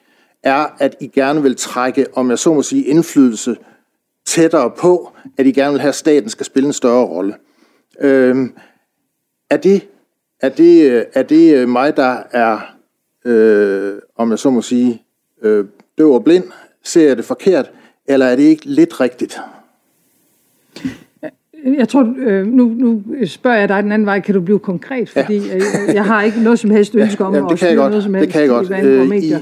[0.44, 3.58] er, at I gerne vil trække, om jeg så må sige, indflydelse
[4.26, 7.36] tættere på, at I gerne vil have, at staten skal spille en større rolle.
[8.00, 8.54] Øhm,
[9.50, 9.88] er, det,
[10.42, 12.60] er, det, er det øh, mig, der er,
[13.26, 15.04] øh, om jeg så må sige,
[15.42, 15.66] øh,
[15.98, 16.44] døv og blind?
[16.84, 17.72] Ser jeg det forkert?
[18.08, 19.40] Eller er det ikke lidt rigtigt?
[21.78, 25.10] Jeg tror, øh, nu, nu spørger jeg dig den anden vej, kan du blive konkret?
[25.10, 25.56] Fordi ja.
[25.56, 25.62] øh,
[25.94, 28.34] jeg har ikke noget som helst ønske om ja, at styre noget som helst det
[28.34, 28.72] kan jeg godt.
[28.72, 29.34] Øh, I,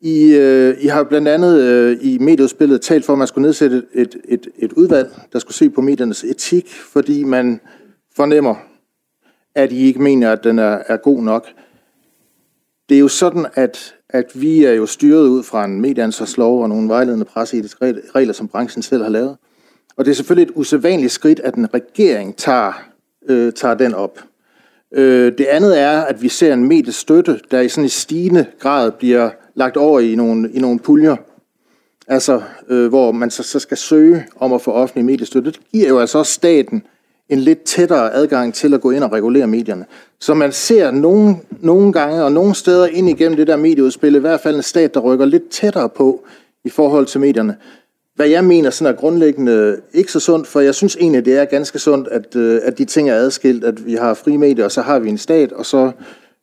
[0.00, 3.82] I, øh, I har blandt andet øh, i medieudspillet talt for, at man skulle nedsætte
[3.92, 7.60] et, et, et udvalg, der skulle se på mediernes etik, fordi man
[8.16, 8.54] fornemmer,
[9.54, 11.46] at I ikke mener, at den er, er god nok.
[12.88, 16.68] Det er jo sådan, at, at vi er jo styret ud fra en medieansvarslov og
[16.68, 19.36] nogle vejledende presseetiske regler, som branchen selv har lavet.
[19.96, 22.72] Og det er selvfølgelig et usædvanligt skridt, at en regering tager,
[23.28, 24.18] øh, tager den op.
[24.92, 28.90] Øh, det andet er, at vi ser en mediestøtte, der i sådan en stigende grad
[28.90, 31.16] bliver lagt over i nogle, i nogle puljer,
[32.08, 35.50] altså øh, hvor man så, så skal søge om at få offentlig mediestøtte.
[35.50, 36.82] Det giver jo altså også staten
[37.28, 39.84] en lidt tættere adgang til at gå ind og regulere medierne.
[40.20, 44.18] Så man ser nogle, nogle gange og nogle steder ind igennem det der medieudspil, i
[44.18, 46.24] hvert fald en stat, der rykker lidt tættere på
[46.64, 47.56] i forhold til medierne
[48.14, 51.44] hvad jeg mener sådan er grundlæggende ikke så sundt, for jeg synes egentlig, det er
[51.44, 54.70] ganske sundt, at, øh, at de ting er adskilt, at vi har fri medier, og
[54.70, 55.92] så har vi en stat, og så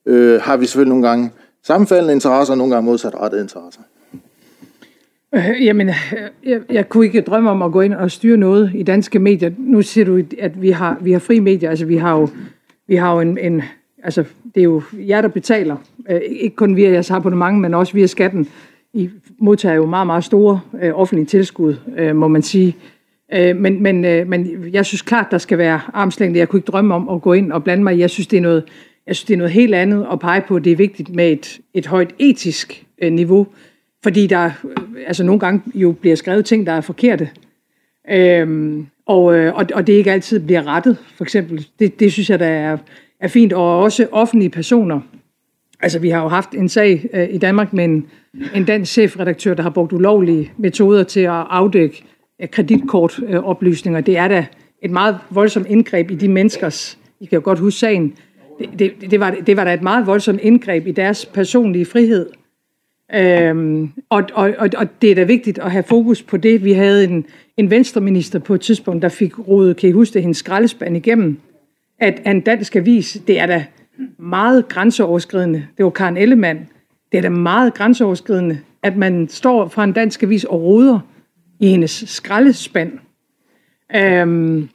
[0.06, 1.32] øh, har vi selvfølgelig nogle gange
[1.64, 3.82] sammenfaldende interesser, og nogle gange modsatrettede interesser.
[5.36, 5.90] Øh, jamen,
[6.46, 9.52] jeg, jeg kunne ikke drømme om at gå ind og styre noget i danske medier.
[9.58, 12.30] Nu siger du, at vi har, vi har fri medier, altså vi har jo,
[12.88, 13.62] vi har jo en, en
[14.04, 14.24] altså
[14.56, 15.76] det er jo jer, der betaler,
[16.10, 18.48] øh, ikke kun via jeres abonnement, men også via skatten,
[18.94, 22.76] i modtager jo meget, meget store øh, offentlige tilskud, øh, må man sige.
[23.34, 26.40] Øh, men, men, øh, men jeg synes klart, der skal være armslængde.
[26.40, 28.00] Jeg kunne ikke drømme om at gå ind og blande mig.
[28.00, 28.64] Jeg synes, det er noget,
[29.08, 30.60] jeg synes, det er noget helt andet at pege på.
[30.60, 33.48] Det er vigtigt med et, et højt etisk øh, niveau,
[34.04, 37.30] fordi der øh, altså nogle gange jo bliver skrevet ting, der er forkerte.
[38.12, 41.68] Øhm, og, øh, og, og det ikke altid bliver rettet, for eksempel.
[41.80, 42.78] Det, det synes jeg, der er,
[43.20, 43.54] er fint.
[43.54, 45.00] Og også offentlige personer.
[45.82, 48.06] Altså, vi har jo haft en sag øh, i Danmark med en
[48.54, 52.04] en dansk chefredaktør, der har brugt ulovlige metoder til at afdække
[52.42, 54.02] øh, kreditkortoplysninger.
[54.02, 54.46] Det er da
[54.82, 58.14] et meget voldsomt indgreb i de menneskers, I kan jo godt huske sagen,
[58.60, 62.30] det, det, det, var, det var da et meget voldsomt indgreb i deres personlige frihed.
[63.16, 66.64] Øhm, og, og, og, og det er da vigtigt at have fokus på det.
[66.64, 67.26] Vi havde en,
[67.58, 71.40] en venstreminister på et tidspunkt, der fik rodet, kan I huske det, hendes skraldespand igennem,
[72.00, 73.66] at en dansk avis, det er da
[74.18, 75.68] meget grænseoverskridende.
[75.78, 76.70] Det var Karen Ellemann,
[77.12, 81.00] det er da meget grænseoverskridende, at man står fra en dansk avis og roder
[81.60, 82.92] i hendes skraldespand.
[83.96, 84.70] Øhm,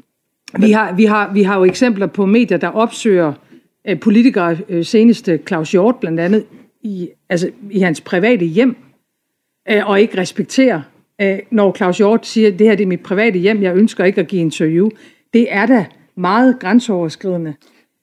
[0.59, 3.33] vi, har, vi, har, vi har jo eksempler på medier, der opsøger
[3.89, 6.45] øh, politikere, øh, seneste Claus Hjort blandt andet,
[6.83, 8.77] i, altså, i hans private hjem,
[9.71, 10.81] øh, og ikke respekterer,
[11.21, 14.21] øh, når Claus Hjort siger, det her det er mit private hjem, jeg ønsker ikke
[14.21, 14.89] at give interview.
[15.33, 15.87] Det er da
[16.17, 17.55] meget grænseoverskridende.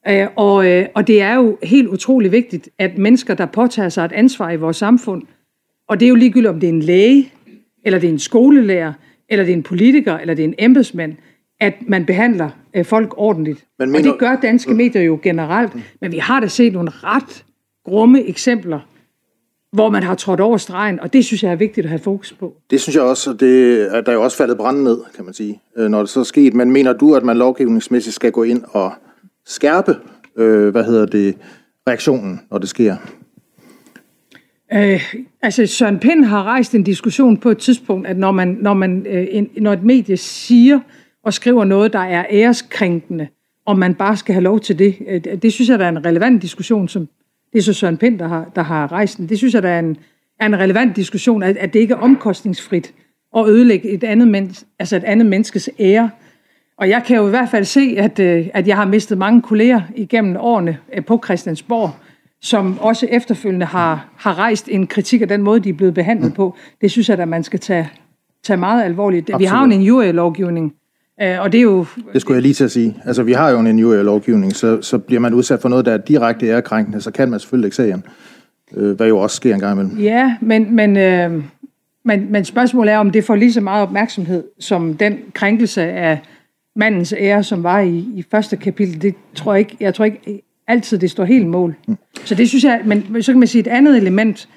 [0.08, 4.06] Øh, og, øh, og det er jo helt utrolig vigtigt, at mennesker, der påtager sig
[4.06, 5.24] et ansvar i vores samfund,
[5.88, 7.32] og det er jo ligegyldigt, om det er en læge,
[7.84, 8.94] eller det er en skolelærer,
[9.30, 11.16] eller det er en politiker, eller det er en embedsmand,
[11.60, 13.66] at man behandler øh, folk ordentligt.
[13.80, 14.10] Men mener...
[14.10, 14.78] Og det gør danske mm.
[14.78, 17.46] medier jo generelt, men vi har da set nogle ret
[17.86, 18.80] grumme eksempler,
[19.72, 22.34] hvor man har trådt over stregen, og det synes jeg er vigtigt at have fokus
[22.34, 22.54] på.
[22.70, 25.26] Det synes jeg også, og det er der er jo også faldet brand ned, kan
[25.26, 26.54] man sige, når det så er sket.
[26.54, 28.92] Men mener du, at man lovgivningsmæssigt skal gå ind og
[29.46, 29.96] skærpe,
[30.38, 31.38] øh, hvad hedder det,
[31.88, 32.96] reaktionen, når det sker?
[34.74, 38.74] Øh, altså Søren Pind har rejst en diskussion på et tidspunkt, at når, man, når,
[38.74, 40.80] man, øh, en, når et medie siger
[41.24, 43.28] og skriver noget, der er æreskrænkende
[43.66, 44.96] om man bare skal have lov til det.
[45.08, 47.08] Øh, det synes jeg, der er en relevant diskussion, som
[47.54, 49.30] det er så Søren Pind, der har, der har rejst den.
[49.30, 49.98] Det synes jeg, der er en,
[50.40, 52.94] er en relevant diskussion, at, at det ikke er omkostningsfrit
[53.38, 56.10] at ødelægge et andet, men, altså et andet menneskes ære.
[56.78, 59.42] Og jeg kan jo i hvert fald se, at, øh, at jeg har mistet mange
[59.42, 61.92] kolleger igennem årene øh, på Christiansborg,
[62.42, 66.34] som også efterfølgende har, har rejst en kritik af den måde, de er blevet behandlet
[66.34, 66.56] på.
[66.82, 67.90] Det synes jeg, at man skal tage,
[68.44, 69.30] tage meget alvorligt.
[69.30, 69.40] Absolut.
[69.40, 70.74] Vi har jo en injurielovgivning,
[71.22, 71.86] øh, og det er jo...
[72.14, 72.98] Det skulle jeg lige til at sige.
[73.06, 75.98] Altså, vi har jo en injurielovgivning, så, så bliver man udsat for noget, der er
[75.98, 78.04] direkte ærekrænkende, så kan man selvfølgelig ikke sagen.
[78.96, 80.00] Hvad jo også sker en gang imellem.
[80.00, 81.44] Ja, men, men, øh,
[82.06, 86.20] men, men spørgsmålet er, om det får lige så meget opmærksomhed, som den krænkelse af
[86.76, 89.02] mandens ære, som var i, i første kapitel.
[89.02, 91.76] Det tror jeg ikke, jeg tror ikke altid, det står helt mål.
[91.88, 91.98] Mm.
[92.26, 94.50] Så det synes jeg, men så kan man sige et andet element,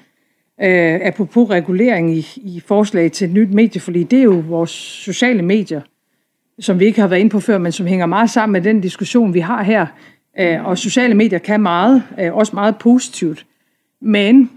[0.61, 5.41] øh, apropos regulering i, i forslag til et nyt medieforlig, det er jo vores sociale
[5.41, 5.81] medier,
[6.59, 8.81] som vi ikke har været inde på før, men som hænger meget sammen med den
[8.81, 9.85] diskussion, vi har her.
[10.39, 13.45] Øh, og sociale medier kan meget, øh, også meget positivt.
[14.01, 14.49] Men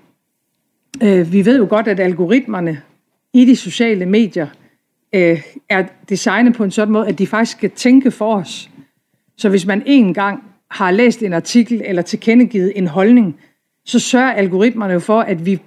[1.02, 2.80] øh, vi ved jo godt, at algoritmerne
[3.32, 4.46] i de sociale medier
[5.12, 8.70] øh, er designet på en sådan måde, at de faktisk skal tænke for os.
[9.36, 13.36] Så hvis man en gang har læst en artikel eller tilkendegivet en holdning,
[13.84, 15.60] så sørger algoritmerne jo for, at vi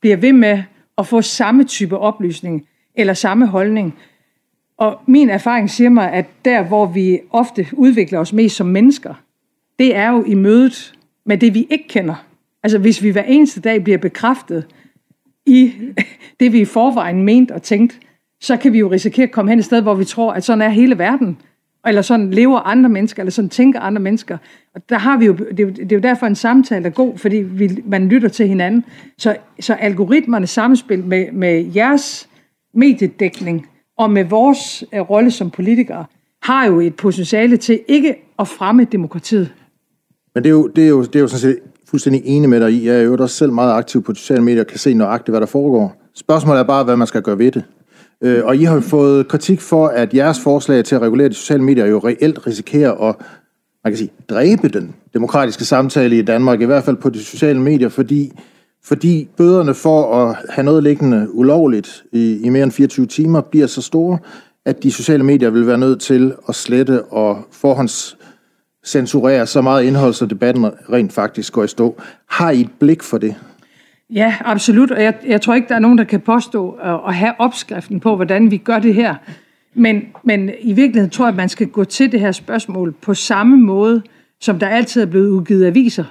[0.00, 0.62] bliver ved med
[0.98, 3.98] at få samme type oplysning eller samme holdning.
[4.76, 9.14] Og min erfaring siger mig, at der, hvor vi ofte udvikler os mest som mennesker,
[9.78, 12.24] det er jo i mødet med det, vi ikke kender.
[12.62, 14.66] Altså hvis vi hver eneste dag bliver bekræftet
[15.46, 15.72] i
[16.40, 17.96] det, vi i forvejen mente og tænkte,
[18.42, 20.62] så kan vi jo risikere at komme hen et sted, hvor vi tror, at sådan
[20.62, 21.38] er hele verden.
[21.86, 24.38] Eller sådan lever andre mennesker, eller sådan tænker andre mennesker.
[24.74, 26.90] Og der har vi jo, det, er jo, det er jo derfor en samtale er
[26.90, 28.84] god, fordi vi, man lytter til hinanden.
[29.18, 32.28] Så, så algoritmerne samspil med, med jeres
[32.74, 33.66] mediedækning
[33.98, 36.04] og med vores uh, rolle som politikere,
[36.42, 39.52] har jo et potentiale til ikke at fremme demokratiet.
[40.34, 42.60] Men det er jo, det er jo, det er jo sådan set fuldstændig enig med
[42.60, 42.86] dig i.
[42.86, 45.40] Jeg er jo også selv meget aktiv på sociale medier og kan se nøjagtigt, hvad
[45.40, 45.96] der foregår.
[46.14, 47.64] Spørgsmålet er bare, hvad man skal gøre ved det.
[48.22, 51.34] Øh, og I har jo fået kritik for, at jeres forslag til at regulere de
[51.34, 53.16] sociale medier jo reelt risikerer at
[53.84, 57.60] man kan sige, dræbe den demokratiske samtale i Danmark, i hvert fald på de sociale
[57.60, 58.32] medier, fordi,
[58.84, 63.66] fordi bøderne for at have noget liggende ulovligt i, i mere end 24 timer bliver
[63.66, 64.18] så store,
[64.66, 68.16] at de sociale medier vil være nødt til at slette og forhånds
[68.86, 72.00] censurere så meget indhold, så debatten rent faktisk går i stå.
[72.28, 73.34] Har I et blik for det?
[74.10, 74.90] Ja, absolut.
[74.90, 78.00] Og jeg, jeg tror ikke, der er nogen, der kan påstå at, at have opskriften
[78.00, 79.14] på, hvordan vi gør det her.
[79.74, 83.14] Men, men i virkeligheden tror jeg, at man skal gå til det her spørgsmål på
[83.14, 84.02] samme måde,
[84.40, 86.04] som der altid er blevet udgivet aviser.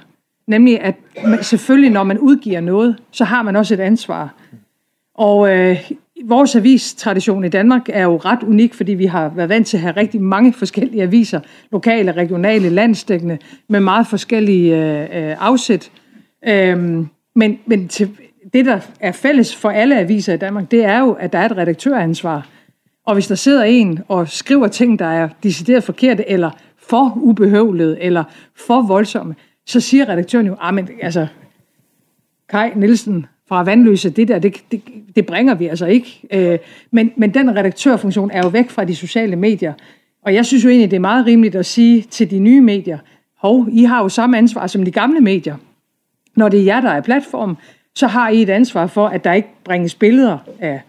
[0.48, 0.96] Nemlig at
[1.42, 4.36] selvfølgelig, når man udgiver noget, så har man også et ansvar.
[5.16, 5.92] Og øh,
[6.26, 9.82] vores avistradition i Danmark er jo ret unik, fordi vi har været vant til at
[9.82, 11.40] have rigtig mange forskellige aviser,
[11.72, 13.38] lokale, regionale, landsdækkende,
[13.70, 15.92] med meget forskellige øh, øh afsæt.
[16.48, 18.10] Øh, men, men til,
[18.54, 21.46] det, der er fælles for alle aviser i Danmark, det er jo, at der er
[21.46, 22.48] et redaktøransvar.
[23.06, 28.02] Og hvis der sidder en og skriver ting, der er decideret forkerte, eller for ubehøvlede,
[28.02, 28.24] eller
[28.56, 31.28] for voldsomme, så siger redaktøren jo, ah, men altså,
[32.50, 34.82] Kai Nielsen fra Vandløse, det der, det, det,
[35.16, 36.22] det bringer vi altså ikke.
[36.32, 36.60] Øh,
[36.92, 39.74] men, men den redaktørfunktion er jo væk fra de sociale medier.
[40.26, 42.98] Og jeg synes jo egentlig, det er meget rimeligt at sige til de nye medier,
[43.38, 45.56] hov, I har jo samme ansvar som de gamle medier.
[46.36, 47.58] Når det er jer, der er platform,
[47.96, 50.82] så har I et ansvar for, at der ikke bringes billeder af,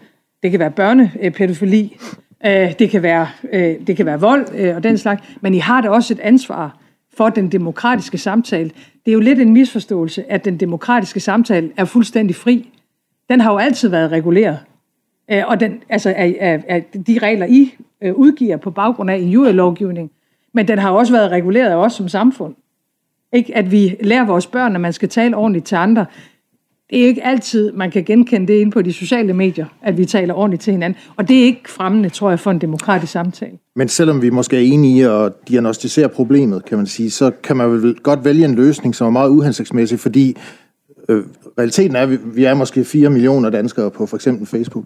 [0.43, 1.97] det kan være børnepædofili,
[2.45, 5.57] øh, det kan være, øh, det kan være vold øh, og den slags, men I
[5.57, 6.77] har da også et ansvar
[7.17, 8.69] for den demokratiske samtale.
[9.05, 12.69] Det er jo lidt en misforståelse, at den demokratiske samtale er fuldstændig fri.
[13.29, 14.59] Den har jo altid været reguleret.
[15.47, 17.75] Og den, altså af, af, af de regler, I
[18.15, 20.11] udgiver på baggrund af en jurylovgivning,
[20.53, 22.55] men den har jo også været reguleret af os som samfund.
[23.33, 23.57] Ikke?
[23.57, 26.05] At vi lærer vores børn, at man skal tale ordentligt til andre.
[26.89, 30.05] Det er ikke altid, man kan genkende det inde på de sociale medier, at vi
[30.05, 30.99] taler ordentligt til hinanden.
[31.15, 33.57] Og det er ikke fremmende, tror jeg, for en demokratisk samtale.
[33.75, 37.57] Men selvom vi måske er enige i at diagnostisere problemet, kan man sige, så kan
[37.57, 40.37] man vel godt vælge en løsning, som er meget uhensigtsmæssig, fordi
[41.09, 41.23] øh,
[41.57, 44.85] realiteten er, at vi er måske 4 millioner danskere på for eksempel Facebook.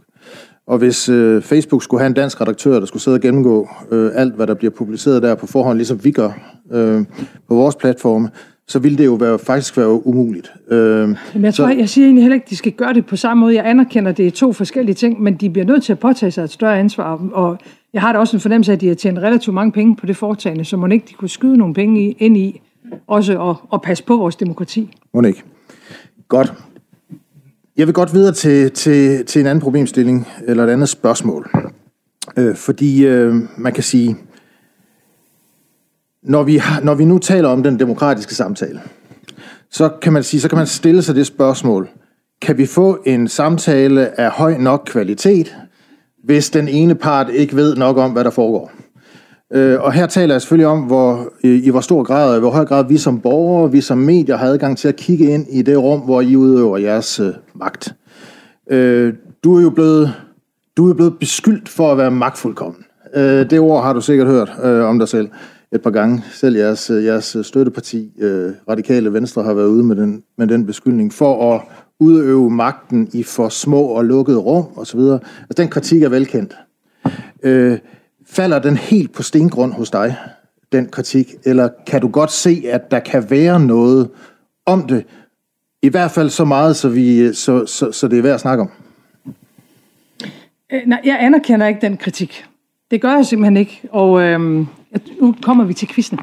[0.67, 4.11] Og hvis øh, Facebook skulle have en dansk redaktør, der skulle sidde og gennemgå øh,
[4.15, 6.31] alt, hvad der bliver publiceret der på forhånd, ligesom vi gør
[6.71, 7.05] øh,
[7.47, 8.29] på vores platforme,
[8.67, 10.53] så ville det jo være, faktisk være umuligt.
[10.71, 13.05] Øh, men jeg, tror, så, jeg siger egentlig heller ikke, at de skal gøre det
[13.05, 13.55] på samme måde.
[13.55, 16.31] Jeg anerkender, at det er to forskellige ting, men de bliver nødt til at påtage
[16.31, 17.29] sig et større ansvar.
[17.33, 17.57] Og
[17.93, 20.05] jeg har da også en fornemmelse af, at de har tjent relativt mange penge på
[20.05, 22.61] det foretagende, så må ikke de kunne skyde nogle penge ind i,
[23.07, 24.93] også at, at passe på vores demokrati.
[25.13, 25.43] Må ikke.
[26.27, 26.53] Godt.
[27.77, 31.49] Jeg vil godt videre til, til, til en anden problemstilling, eller et andet spørgsmål.
[32.37, 34.17] Øh, fordi øh, man kan sige,
[36.23, 38.81] når vi, har, når vi nu taler om den demokratiske samtale,
[39.71, 41.89] så kan man sige, så kan man stille sig det spørgsmål,
[42.41, 45.55] kan vi få en samtale af høj nok kvalitet,
[46.23, 48.71] hvis den ene part ikke ved nok om, hvad der foregår?
[49.53, 52.51] Øh, og her taler jeg selvfølgelig om, hvor, i, i hvor stor grad, i hvor
[52.51, 55.61] høj grad vi som borgere, vi som medier har adgang til at kigge ind i
[55.61, 57.95] det rum, hvor I udøver jeres øh, magt.
[58.69, 60.13] Øh, du er jo blevet,
[60.77, 62.85] du er blevet beskyldt for at være magtfuldkommen.
[63.15, 65.29] Øh, det ord har du sikkert hørt øh, om dig selv
[65.71, 66.23] et par gange.
[66.31, 70.47] Selv jeres, øh, jeres øh, støtteparti, øh, Radikale Venstre, har været ude med den, med
[70.47, 71.61] den beskyldning for at
[71.99, 74.99] udøve magten i for små og lukkede rum osv.
[74.99, 75.19] Altså,
[75.57, 76.57] den kritik er velkendt.
[77.43, 77.77] Øh,
[78.29, 80.15] falder den helt på stengrund hos dig,
[80.71, 84.09] den kritik, eller kan du godt se, at der kan være noget
[84.65, 85.05] om det,
[85.81, 88.61] i hvert fald så meget, så, vi, så, så, så det er værd at snakke
[88.61, 88.69] om?
[90.71, 92.45] Øh, nej, jeg anerkender ikke den kritik.
[92.91, 94.67] Det gør jeg simpelthen ikke, og øhm,
[95.21, 96.19] nu kommer vi til quizzen.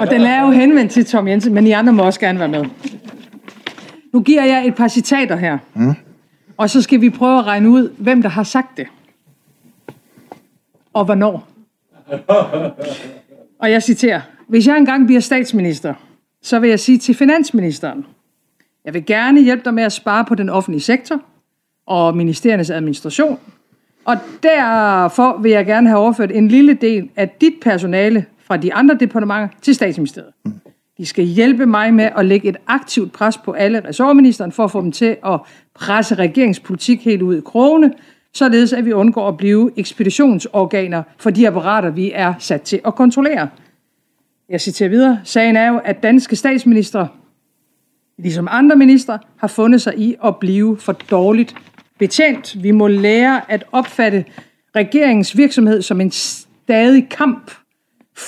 [0.00, 2.48] og den er jo henvendt til Tom Jensen, men I andre må også gerne være
[2.48, 2.64] med.
[4.12, 5.58] Nu giver jeg et par citater her.
[5.74, 5.94] Mm.
[6.56, 8.86] Og så skal vi prøve at regne ud, hvem der har sagt det.
[10.92, 11.48] Og hvornår.
[13.58, 14.20] Og jeg citerer.
[14.48, 15.94] Hvis jeg engang bliver statsminister,
[16.42, 18.06] så vil jeg sige til finansministeren,
[18.84, 21.20] jeg vil gerne hjælpe dig med at spare på den offentlige sektor
[21.86, 23.38] og ministeriernes administration.
[24.04, 28.74] Og derfor vil jeg gerne have overført en lille del af dit personale fra de
[28.74, 30.32] andre departementer til statsministeriet.
[30.44, 30.52] Mm.
[31.02, 34.70] I skal hjælpe mig med at lægge et aktivt pres på alle ressortministeren for at
[34.70, 35.40] få dem til at
[35.74, 37.92] presse regeringspolitik helt ud i krogene,
[38.34, 42.94] således at vi undgår at blive ekspeditionsorganer for de apparater, vi er sat til at
[42.94, 43.48] kontrollere.
[44.48, 45.20] Jeg citerer videre.
[45.24, 47.06] Sagen er jo, at danske statsminister,
[48.18, 51.54] ligesom andre ministre, har fundet sig i at blive for dårligt
[51.98, 52.62] betjent.
[52.62, 54.24] Vi må lære at opfatte
[54.76, 57.50] regeringens virksomhed som en stadig kamp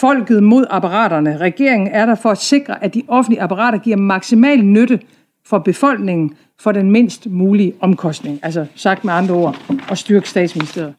[0.00, 1.36] folket mod apparaterne.
[1.38, 5.00] Regeringen er der for at sikre, at de offentlige apparater giver maksimal nytte
[5.46, 8.40] for befolkningen for den mindst mulige omkostning.
[8.42, 9.56] Altså sagt med andre ord,
[9.90, 10.94] at styrke statsministeriet.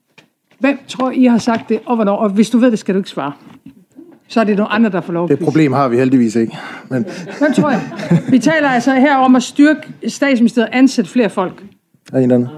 [0.60, 2.16] Hvem tror I har sagt det, og hvornår?
[2.16, 3.32] Og hvis du ved det, skal du ikke svare.
[4.28, 5.28] Så er det nogle andre, der får lov.
[5.28, 6.58] Det problem har vi heldigvis ikke.
[6.90, 7.06] Men...
[7.40, 7.82] Hvem tror jeg?
[8.30, 11.64] Vi taler altså her om at styrke statsministeriet og ansætte flere folk.
[12.14, 12.50] Er en anden?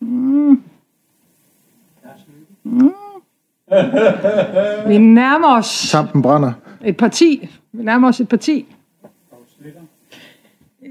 [0.00, 0.08] Mm.
[0.08, 0.62] Mm.
[4.88, 5.88] Vi nærmer os...
[5.90, 6.52] Tampen brænder.
[6.84, 7.48] Et parti.
[7.72, 8.66] Vi nærmer os et parti.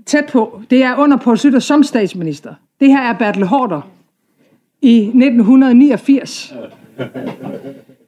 [0.05, 0.61] Tæt på.
[0.69, 2.53] Det er under Poul Slytter som statsminister.
[2.79, 3.81] Det her er Bertel Hårder
[4.81, 6.53] i 1989.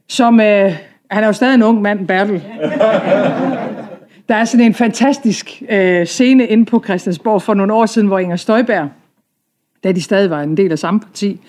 [0.07, 0.73] Som, øh,
[1.11, 2.43] han er jo stadig en ung mand, Bertel.
[4.29, 8.19] Der er sådan en fantastisk øh, scene inde på Christiansborg for nogle år siden, hvor
[8.19, 8.89] Inger Støjberg,
[9.83, 11.39] da de stadig var en del af samme parti,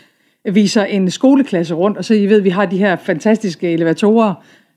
[0.53, 4.35] viser en skoleklasse rundt, og så I ved, vi har de her fantastiske elevatorer,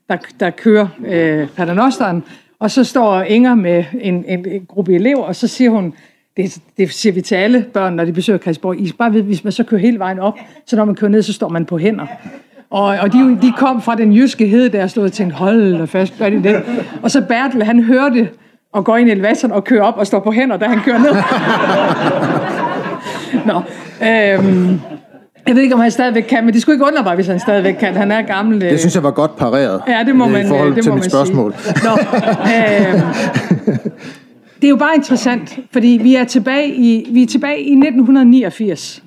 [0.08, 2.24] der, der kører øh, paternosteren,
[2.58, 5.94] og så står Inger med en, en, en gruppe elever, og så siger hun,
[6.36, 9.44] det, det siger vi til alle børn, når de besøger Christiansborg, I bare ved, hvis
[9.44, 11.78] man så kører hele vejen op, så når man kører ned, så står man på
[11.78, 12.06] hænder.
[12.70, 15.84] Og, og de, de kom fra den jyske hede, der stod og tænkte, hold da
[15.84, 16.62] fast, gør de det?
[17.02, 18.28] Og så Bertel, han hørte
[18.72, 20.98] og går ind i elevatoren og kører op og står på hænder, da han kører
[20.98, 21.14] ned.
[23.48, 23.62] Nå,
[24.06, 24.80] øhm,
[25.48, 27.40] jeg ved ikke, om han stadigvæk kan, men det skulle ikke undre mig, hvis han
[27.40, 27.94] stadigvæk kan.
[27.94, 28.60] Han er gammel.
[28.60, 29.82] Det synes jeg var godt pareret.
[29.88, 31.54] Ja, det må man, i forhold det til må mit man spørgsmål.
[31.58, 31.74] Sige.
[31.84, 33.00] Nå, øh,
[34.56, 39.02] det er jo bare interessant, fordi vi er tilbage i, vi er tilbage i 1989.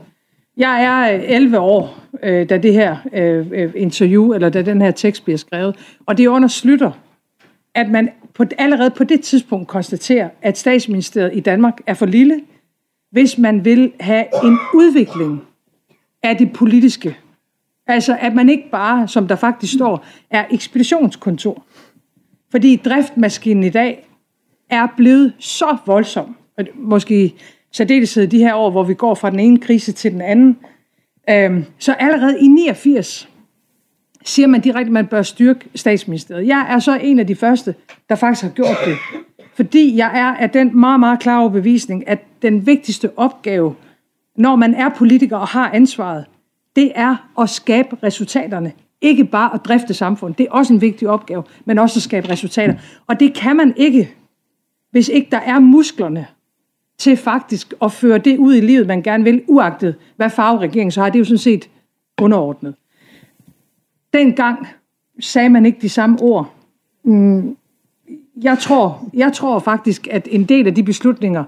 [0.58, 5.24] Jeg er 11 år, øh, da det her øh, interview, eller da den her tekst
[5.24, 5.76] bliver skrevet,
[6.06, 6.92] og det er under Slytter,
[7.76, 12.40] at man på, allerede på det tidspunkt konstaterer, at statsministeriet i Danmark er for lille,
[13.12, 15.42] hvis man vil have en udvikling
[16.24, 17.18] af det politiske.
[17.88, 21.64] Altså, at man ikke bare, som der faktisk står, er ekspeditionskontor.
[22.52, 24.08] Fordi driftmaskinen i dag
[24.70, 27.34] er blevet så voldsom, og måske
[27.72, 30.58] særdeleshed de her år, hvor vi går fra den ene krise til den anden.
[31.30, 33.30] Øhm, så allerede i 89
[34.26, 36.48] siger man direkte, at man bør styrke statsministeriet.
[36.48, 37.76] Jeg er så en af de første,
[38.10, 38.98] der faktisk har gjort det.
[39.54, 43.76] Fordi jeg er af den meget, meget klare overbevisning, at den vigtigste opgave,
[44.38, 46.26] når man er politiker og har ansvaret,
[46.76, 48.74] det er at skabe resultaterne.
[49.02, 50.38] Ikke bare at drifte samfundet.
[50.38, 52.74] Det er også en vigtig opgave, men også at skabe resultater.
[53.08, 54.16] Og det kan man ikke,
[54.92, 56.28] hvis ikke der er musklerne
[56.98, 60.92] til faktisk at føre det ud i livet, man gerne vil, uagtet hvad farve regeringen
[60.92, 61.10] så har.
[61.10, 61.70] Det er jo sådan set
[62.22, 62.76] underordnet.
[64.14, 64.68] Dengang
[65.20, 66.54] sagde man ikke de samme ord.
[67.04, 67.58] Mm,
[68.42, 71.44] jeg tror, jeg tror faktisk, at en del af de beslutninger,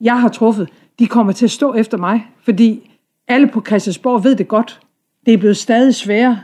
[0.00, 0.68] jeg har truffet,
[0.98, 2.90] de kommer til at stå efter mig, fordi
[3.28, 4.80] alle på Christiansborg ved det godt.
[5.26, 6.38] Det er blevet stadig sværere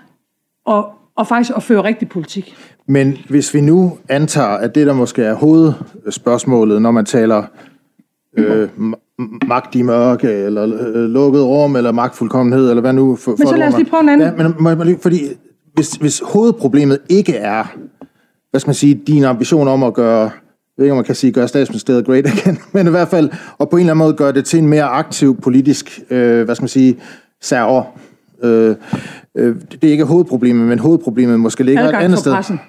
[0.65, 2.57] og, og faktisk at føre rigtig politik.
[2.87, 7.45] Men hvis vi nu antager, at det der måske er hovedspørgsmålet, når man taler
[8.37, 8.69] øh,
[9.47, 13.17] magt i mørke, eller øh, lukket rum, eller magtfuldkommenhed, eller hvad nu...
[13.17, 14.29] For, men så lad os lige prøve en anden.
[14.39, 15.21] Ja, men, men, fordi
[15.75, 17.65] hvis, hvis hovedproblemet ikke er,
[18.51, 20.31] hvad skal man sige, din ambition om at gøre,
[20.83, 23.71] ved ikke, om man kan sige, gøre statsministeriet great again, men i hvert fald, og
[23.71, 26.63] på en eller anden måde gøre det til en mere aktiv politisk, øh, hvad skal
[26.63, 26.97] man sige,
[27.41, 27.85] server.
[28.43, 28.77] Øh,
[29.37, 32.33] øh, det er ikke hovedproblemet, men hovedproblemet måske ligger Adgang et andet sted.
[32.33, 32.61] Pressen.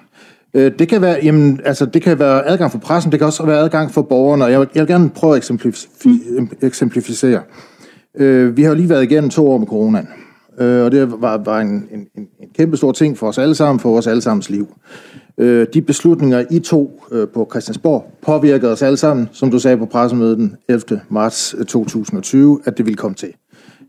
[0.54, 3.46] Øh, det kan være, jamen, altså, det kan være adgang for pressen, det kan også
[3.46, 6.48] være adgang for borgerne, og jeg vil, jeg vil gerne prøve at eksemplificere.
[6.62, 7.40] eksemplificere.
[8.16, 10.08] Øh, vi har jo lige været igennem to år med coronaen,
[10.58, 13.80] øh, og det var, var en, en, en kæmpe stor ting for os alle sammen,
[13.80, 14.68] for vores allesammens liv.
[15.38, 19.76] Øh, de beslutninger, I to øh, på Christiansborg, påvirkede os alle sammen, som du sagde
[19.76, 21.00] på pressemødet den 11.
[21.08, 23.32] marts øh, 2020, at det ville komme til.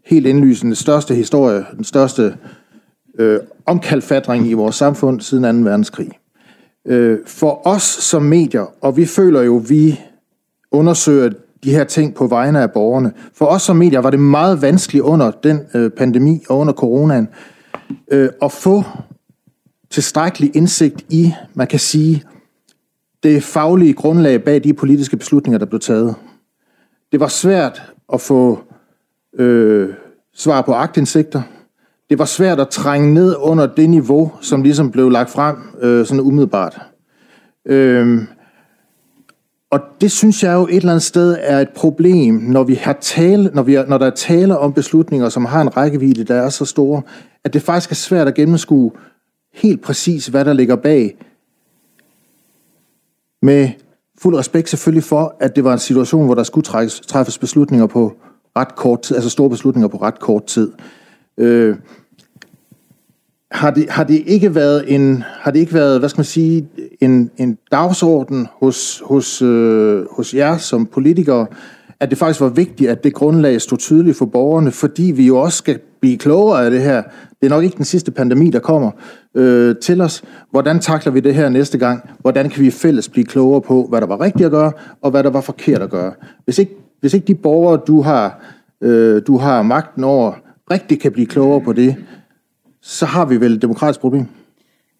[0.06, 2.36] Helt indlysende, den største historie, den største
[3.20, 5.70] øh, omkalfatring i vores samfund siden 2.
[5.70, 6.12] verdenskrig
[6.86, 10.00] øh, for os som medier, og vi føler jo, vi
[10.72, 11.30] undersøger
[11.64, 13.12] de her ting på vegne af borgerne.
[13.34, 17.28] For os som medier var det meget vanskeligt under den øh, pandemi og under coronaen
[18.12, 18.84] øh, at få
[19.96, 22.24] tilstrækkelig indsigt i, man kan sige,
[23.24, 26.16] det faglige grundlag bag de politiske beslutninger, der blev taget.
[27.12, 28.60] Det var svært at få
[29.40, 29.90] øh,
[30.34, 31.42] svar på agtindsigter
[32.10, 36.06] det var svært at trænge ned under det niveau, som ligesom blev lagt frem øh,
[36.06, 36.82] sådan umiddelbart.
[37.66, 38.22] Øh,
[39.72, 42.98] og det synes jeg jo et eller andet sted er et problem, når vi har
[43.02, 46.36] tale, når, vi er, når der er tale om beslutninger, som har en rækkevidde, der
[46.36, 47.02] er så store,
[47.44, 48.92] at det faktisk er svært at gennemskue
[49.56, 51.18] helt præcis, hvad der ligger bag.
[53.42, 53.70] Med
[54.18, 57.88] fuld respekt selvfølgelig for, at det var en situation, hvor der skulle trækkes, træffes beslutninger
[57.88, 58.14] på
[58.58, 60.72] ret kort tid, altså store beslutninger på ret kort tid.
[61.38, 61.76] Øh,
[63.52, 66.68] har, det, har det ikke været en, har det ikke været, hvad skal man sige,
[67.02, 71.48] en, en dagsorden hos, hos, øh, hos jer som politikere,
[72.00, 75.38] at det faktisk var vigtigt, at det grundlag stod tydeligt for borgerne, fordi vi jo
[75.38, 77.04] også skal blive klogere af det her.
[77.42, 78.92] Det er nok ikke den sidste pandemi, der kommer
[79.36, 80.24] øh, til os.
[80.52, 82.10] Hvordan takler vi det her næste gang?
[82.20, 85.24] Hvordan kan vi fælles blive klogere på, hvad der var rigtigt at gøre, og hvad
[85.24, 86.14] der var forkert at gøre?
[86.44, 88.40] Hvis ikke, hvis ikke de borgere, du har,
[88.82, 90.34] øh, du har magten over,
[90.72, 91.96] rigtig kan blive klogere på det,
[92.82, 94.26] så har vi vel et demokratisk problem.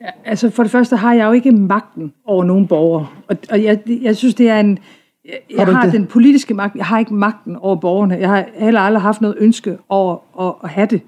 [0.02, 3.08] Ja, altså for det første har jeg jo ikke magten over nogen borgere.
[3.28, 4.80] Og, og jeg, jeg synes, det er en...
[5.26, 8.18] Jeg, jeg har, har den politiske magt, jeg har ikke magten over borgerne.
[8.20, 11.02] Jeg har heller aldrig haft noget ønske over at, at have det.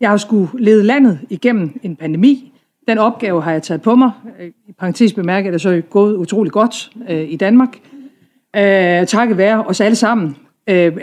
[0.00, 2.52] Jeg har skulle lede landet igennem en pandemi.
[2.88, 4.10] Den opgave har jeg taget på mig.
[4.68, 7.78] I parentes bemærket er det så gået utrolig godt øh, i Danmark.
[8.56, 10.36] Øh, takket være os alle sammen.
[10.66, 10.96] Øh,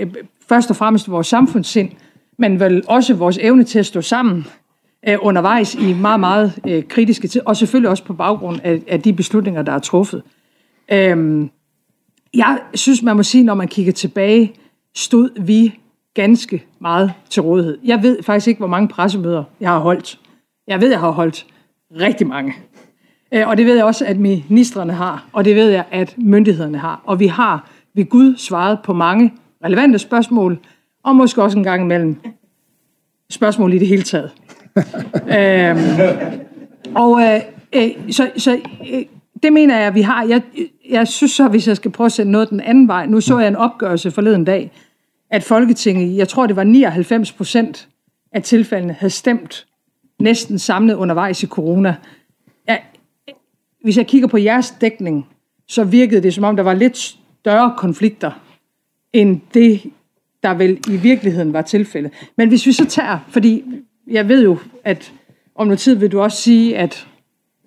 [0.50, 1.90] først og fremmest vores samfundssind,
[2.38, 4.48] men vel også vores evne til at stå sammen
[5.08, 9.02] øh, undervejs i meget, meget øh, kritiske tid, og selvfølgelig også på baggrund af, af
[9.02, 10.24] de beslutninger, der er truffet.
[10.92, 11.50] Øhm,
[12.38, 14.54] jeg synes, man må sige, når man kigger tilbage,
[14.96, 15.80] stod vi
[16.14, 17.78] ganske meget til rådighed.
[17.84, 20.20] Jeg ved faktisk ikke, hvor mange pressemøder jeg har holdt.
[20.68, 21.46] Jeg ved, jeg har holdt
[22.00, 22.54] rigtig mange.
[23.34, 26.78] Øh, og det ved jeg også, at ministerne har, og det ved jeg, at myndighederne
[26.78, 27.02] har.
[27.06, 29.34] Og vi har ved Gud svaret på mange
[29.66, 30.60] relevante spørgsmål,
[31.04, 32.16] og måske også en gang imellem
[33.30, 34.32] spørgsmål i det hele taget.
[35.38, 35.80] øhm,
[36.96, 37.42] og øh,
[37.76, 38.60] øh, så, så
[38.94, 39.06] øh,
[39.44, 40.24] det mener jeg, vi har.
[40.24, 40.42] Jeg,
[40.90, 43.06] jeg synes så, hvis jeg skal prøve at sende noget den anden vej.
[43.06, 44.72] Nu så jeg en opgørelse forleden dag,
[45.30, 47.88] at Folketinget, jeg tror det var 99 procent
[48.32, 49.68] af tilfældene, havde stemt
[50.20, 51.96] næsten samlet undervejs i corona.
[52.70, 52.78] Ja,
[53.84, 55.28] hvis jeg kigger på jeres dækning,
[55.68, 58.32] så virkede det som om, der var lidt større konflikter,
[59.14, 59.82] end det,
[60.44, 62.12] der vel i virkeligheden var tilfældet.
[62.38, 63.64] Men hvis vi så tager, fordi
[64.08, 65.14] jeg ved jo, at
[65.56, 67.08] om noget tid vil du også sige, at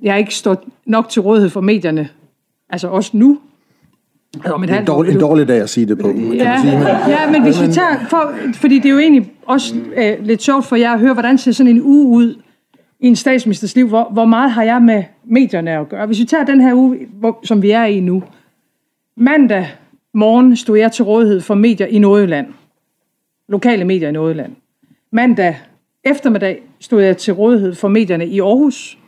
[0.03, 2.09] jeg ikke står nok til rådighed for medierne,
[2.71, 3.39] altså også nu.
[4.35, 6.09] Altså om et en, dårlig, en dårlig dag at sige det på.
[6.09, 9.75] Ja, sige, men, ja men hvis vi tager, for, fordi det er jo egentlig også
[9.97, 12.35] øh, lidt sjovt for jer at høre, hvordan ser sådan en uge ud
[13.01, 16.07] i en statsministers liv, hvor, hvor meget har jeg med medierne at gøre?
[16.07, 18.23] Hvis vi tager den her uge, hvor, som vi er i nu.
[19.17, 19.69] Mandag
[20.15, 22.47] morgen stod jeg til rådighed for medier i Nordjylland.
[23.49, 24.53] Lokale medier i Nordjylland.
[25.13, 25.57] Mandag
[26.05, 28.99] eftermiddag stod jeg til rådighed for medierne i Aarhus.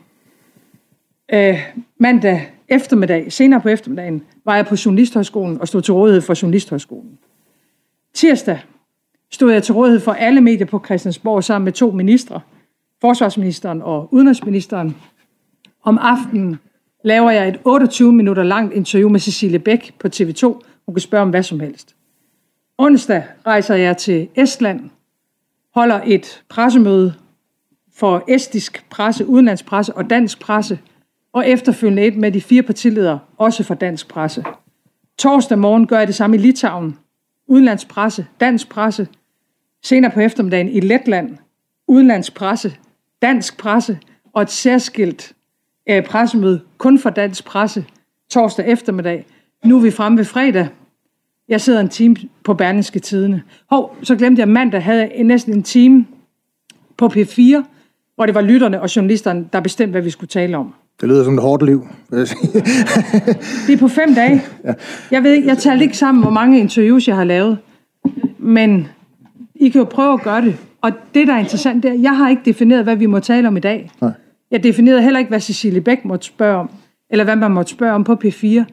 [1.35, 1.59] Øh,
[1.99, 7.19] mandag eftermiddag, senere på eftermiddagen, var jeg på Journalisthøjskolen og stod til rådighed for Journalisthøjskolen.
[8.15, 8.59] Tirsdag
[9.31, 12.41] stod jeg til rådighed for alle medier på Christiansborg sammen med to ministre,
[13.01, 14.97] forsvarsministeren og udenrigsministeren.
[15.83, 16.59] Om aftenen
[17.05, 20.45] laver jeg et 28 minutter langt interview med Cecilie Bæk på TV2.
[20.87, 21.95] Hun kan spørge om hvad som helst.
[22.79, 24.91] Onsdag rejser jeg til Estland
[25.75, 27.15] holder et pressemøde
[27.95, 30.79] for estisk presse, udenlandsk presse og dansk presse,
[31.33, 34.45] og efterfølgende et med de fire partiledere, også for dansk presse.
[35.19, 36.99] Torsdag morgen gør jeg det samme i Litauen,
[37.47, 39.09] udenlandsk presse, dansk presse,
[39.83, 41.37] senere på eftermiddagen i Letland,
[41.89, 42.77] udenlandsk presse,
[43.23, 43.99] dansk presse
[44.33, 45.33] og et særskilt
[45.89, 47.85] øh, pressemøde kun for dansk presse
[48.31, 49.27] torsdag eftermiddag.
[49.65, 50.69] Nu er vi fremme ved fredag.
[51.49, 53.43] Jeg sidder en time på Berlingske Tidene.
[53.71, 56.07] Hov, så glemte jeg, mandag havde jeg næsten en time
[56.97, 57.63] på P4,
[58.15, 60.75] hvor det var lytterne og journalisterne, der bestemte, hvad vi skulle tale om.
[61.03, 62.53] Det lyder som et hårdt liv, vil jeg sige.
[63.67, 64.43] Det er på fem dage.
[65.11, 67.59] Jeg ved ikke, jeg talte ikke sammen, hvor mange interviews jeg har lavet.
[68.39, 68.89] Men
[69.55, 70.57] I kan jo prøve at gøre det.
[70.81, 73.49] Og det, der er interessant, det er, jeg har ikke defineret, hvad vi må tale
[73.49, 73.91] om i dag.
[74.01, 74.11] Nej.
[74.51, 76.71] Jeg definerede heller ikke, hvad Cecilie Bæk måtte spørge om,
[77.11, 78.65] eller hvad man måtte spørge om på P4.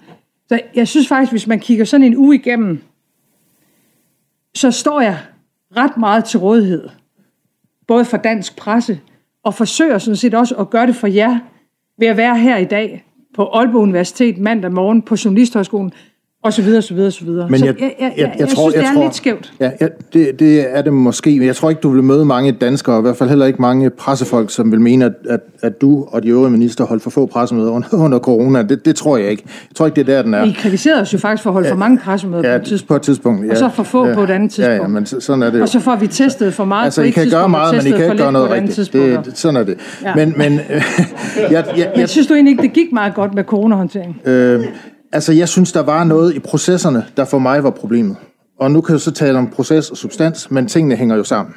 [0.48, 2.80] Så jeg synes faktisk, hvis man kigger sådan en uge igennem,
[4.56, 5.18] så står jeg
[5.78, 6.90] ret meget til rådighed.
[7.88, 9.00] Både for dansk presse,
[9.44, 11.40] og forsøger sådan set også at gøre det for jer,
[12.00, 15.92] ved at være her i dag på Aalborg Universitet mandag morgen på Journalisthøjskolen,
[16.44, 17.50] og så videre, så videre, så videre.
[17.50, 19.54] Men så jeg, jeg, jeg, jeg, jeg, synes, det er tror, lidt skævt.
[19.60, 21.38] Ja, ja det, det er det måske.
[21.38, 23.90] Men jeg tror ikke, du vil møde mange danskere, i hvert fald heller ikke mange
[23.90, 27.26] pressefolk, som vil mene, at, at, at du og de øvrige minister holdt for få
[27.26, 28.64] pressemøder under, under corona.
[28.64, 29.44] Det, det tror jeg ikke.
[29.46, 30.44] Jeg tror ikke, det er der, den er.
[30.44, 32.68] I kritiserede os jo faktisk for at holde ja, for mange pressemøder ja, på et
[32.68, 32.88] tidspunkt.
[32.88, 33.46] på et tidspunkt.
[33.46, 34.76] Ja, og så for få ja, på et andet tidspunkt.
[34.76, 35.62] Ja, ja, men sådan er det.
[35.62, 37.76] Og så får vi testet for meget altså, på I et kan tidspunkt, gøre meget,
[37.76, 38.94] men I kan ikke gøre noget rigtigt.
[38.94, 39.78] Det, sådan er det.
[40.04, 40.16] Ja.
[40.16, 40.84] Men, men, jeg,
[41.52, 44.22] jeg, jeg, Men synes du egentlig ikke, det gik meget godt med coronahåndtering?
[44.26, 44.64] Øh,
[45.12, 48.16] altså, jeg synes, der var noget i processerne, der for mig var problemet.
[48.60, 51.54] Og nu kan jeg så tale om proces og substans, men tingene hænger jo sammen.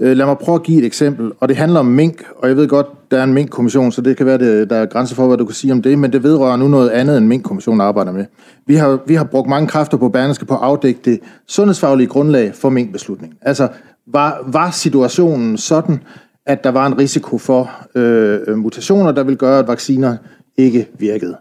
[0.00, 2.56] Øh, lad mig prøve at give et eksempel, og det handler om mink, og jeg
[2.56, 5.26] ved godt, der er en minkkommission, så det kan være, det, der er grænser for,
[5.26, 8.12] hvad du kan sige om det, men det vedrører nu noget andet, end minkkommissionen arbejder
[8.12, 8.24] med.
[8.66, 12.54] Vi har, vi har brugt mange kræfter på Berlingske på at afdække det sundhedsfaglige grundlag
[12.54, 13.38] for minkbeslutningen.
[13.42, 13.68] Altså,
[14.06, 16.02] var, var situationen sådan,
[16.46, 20.16] at der var en risiko for øh, øh mutationer, der vil gøre, at vacciner
[20.58, 21.36] ikke virkede?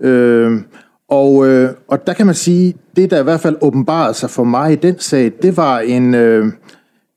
[0.00, 0.60] Øh,
[1.08, 4.44] og, øh, og der kan man sige, det der i hvert fald åbenbarede sig for
[4.44, 6.52] mig i den sag, det var en, øh,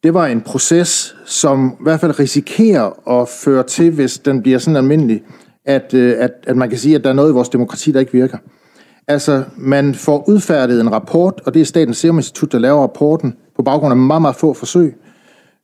[0.03, 4.57] det var en proces, som i hvert fald risikerer at føre til, hvis den bliver
[4.57, 5.23] sådan almindelig,
[5.65, 7.99] at, øh, at, at man kan sige, at der er noget i vores demokrati, der
[7.99, 8.37] ikke virker.
[9.07, 13.35] Altså, man får udfærdiget en rapport, og det er Statens Serum Institut, der laver rapporten
[13.55, 14.95] på baggrund af meget, meget få forsøg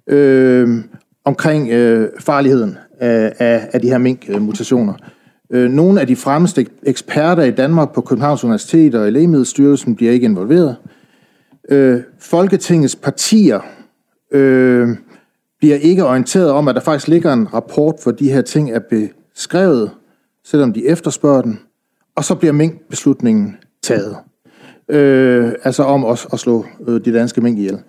[0.07, 0.83] øh,
[1.25, 4.93] omkring øh, farligheden af, af, af de her mink-mutationer.
[4.93, 5.09] Øh,
[5.51, 10.11] Øh, nogle af de fremmeste eksperter i Danmark på Københavns Universitet og i Lægemiddelstyrelsen bliver
[10.11, 10.75] ikke involveret.
[11.69, 13.59] Øh, Folketingets partier
[14.31, 14.89] øh,
[15.59, 18.79] bliver ikke orienteret om, at der faktisk ligger en rapport, hvor de her ting er
[18.79, 19.91] beskrevet,
[20.43, 21.59] selvom de efterspørger den,
[22.15, 24.17] og så bliver minkbeslutningen taget.
[24.89, 27.79] Øh, altså om at, at slå øh, de danske mink ihjel.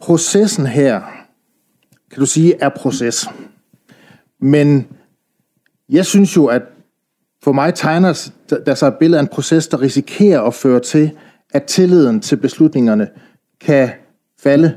[0.00, 1.00] Processen her,
[2.10, 3.28] kan du sige, er proces.
[4.40, 4.86] Men
[5.88, 6.62] jeg synes jo, at
[7.42, 8.30] for mig tegner
[8.66, 11.10] der sig et billede af en proces, der risikerer at føre til,
[11.52, 13.08] at tilliden til beslutningerne
[13.60, 13.90] kan
[14.40, 14.74] falde,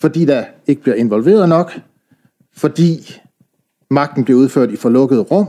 [0.00, 1.80] fordi der ikke bliver involveret nok,
[2.56, 3.20] fordi
[3.90, 5.46] magten bliver udført i forlukkede rum,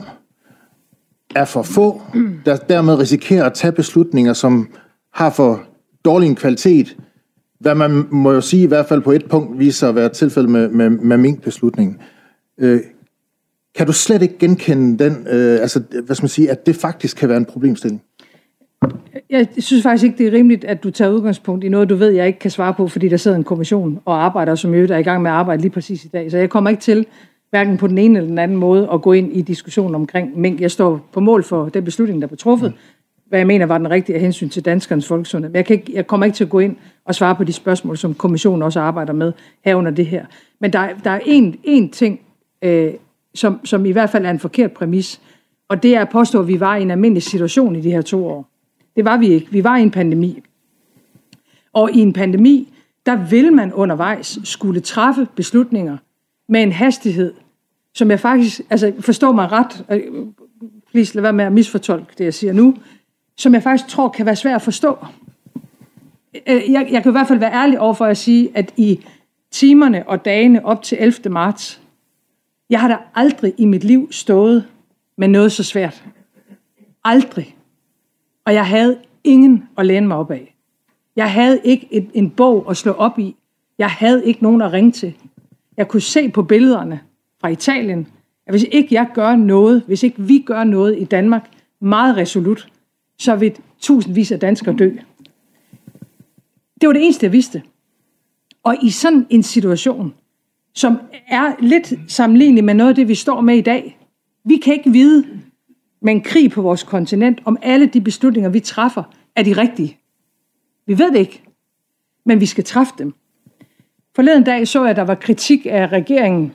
[1.35, 2.01] er for få,
[2.45, 4.69] der dermed risikerer at tage beslutninger, som
[5.13, 5.63] har for
[6.05, 6.97] dårlig en kvalitet,
[7.59, 10.51] hvad man må jo sige i hvert fald på et punkt viser at være tilfældet
[10.51, 11.97] med, med, med minkbeslutningen.
[12.57, 12.81] Øh,
[13.75, 17.17] kan du slet ikke genkende den, øh, altså, hvad skal man sige, at det faktisk
[17.17, 18.01] kan være en problemstilling?
[19.29, 22.09] Jeg synes faktisk ikke, det er rimeligt, at du tager udgangspunkt i noget, du ved,
[22.09, 24.97] jeg ikke kan svare på, fordi der sidder en kommission og arbejder, som jo er
[24.97, 26.31] i gang med at arbejde lige præcis i dag.
[26.31, 27.05] Så jeg kommer ikke til,
[27.49, 30.61] hverken på den ene eller den anden måde, at gå ind i diskussionen omkring mink.
[30.61, 32.73] Jeg står på mål for den beslutning, der blev truffet,
[33.29, 35.49] hvad jeg mener var den rigtige af hensyn til danskernes folkesundhed.
[35.49, 37.53] Men jeg, kan ikke, jeg kommer ikke til at gå ind og svare på de
[37.53, 39.33] spørgsmål, som kommissionen også arbejder med
[39.65, 40.25] herunder det her.
[40.61, 42.19] Men der, der er en, en ting,
[42.61, 42.93] øh,
[43.35, 45.21] som, som i hvert fald er en forkert præmis,
[45.67, 48.01] og det er at påstå, at vi var i en almindelig situation i de her
[48.01, 48.49] to år.
[48.95, 49.51] Det var vi ikke.
[49.51, 50.43] Vi var i en pandemi.
[51.73, 52.73] Og i en pandemi,
[53.05, 55.97] der vil man undervejs skulle træffe beslutninger
[56.47, 57.33] med en hastighed,
[57.93, 60.01] som jeg faktisk, altså forstår mig ret, øh,
[60.91, 62.75] please lad være med at misfortolke det, jeg siger nu,
[63.37, 64.97] som jeg faktisk tror kan være svært at forstå.
[66.35, 68.73] Øh, øh, jeg, jeg kan i hvert fald være ærlig over for at sige, at
[68.77, 69.05] i
[69.51, 71.29] timerne og dagene op til 11.
[71.29, 71.81] marts,
[72.69, 74.67] jeg har da aldrig i mit liv stået
[75.17, 76.05] med noget så svært.
[77.03, 77.55] Aldrig.
[78.45, 80.55] Og jeg havde ingen at læne mig op af.
[81.15, 83.35] Jeg havde ikke et, en bog at slå op i.
[83.77, 85.13] Jeg havde ikke nogen at ringe til.
[85.77, 86.99] Jeg kunne se på billederne
[87.41, 88.07] fra Italien,
[88.45, 91.49] at hvis ikke jeg gør noget, hvis ikke vi gør noget i Danmark
[91.79, 92.69] meget resolut,
[93.19, 94.91] så vil tusindvis af danskere dø.
[96.81, 97.63] Det var det eneste, jeg vidste.
[98.63, 100.13] Og i sådan en situation,
[100.77, 103.97] som er lidt sammenlignelig med noget af det, vi står med i dag.
[104.43, 105.25] Vi kan ikke vide
[106.01, 109.03] med en krig på vores kontinent, om alle de beslutninger, vi træffer,
[109.35, 109.97] er de rigtige.
[110.85, 111.43] Vi ved det ikke,
[112.25, 113.13] men vi skal træffe dem.
[114.15, 116.53] Forleden dag så jeg, at der var kritik af regeringen.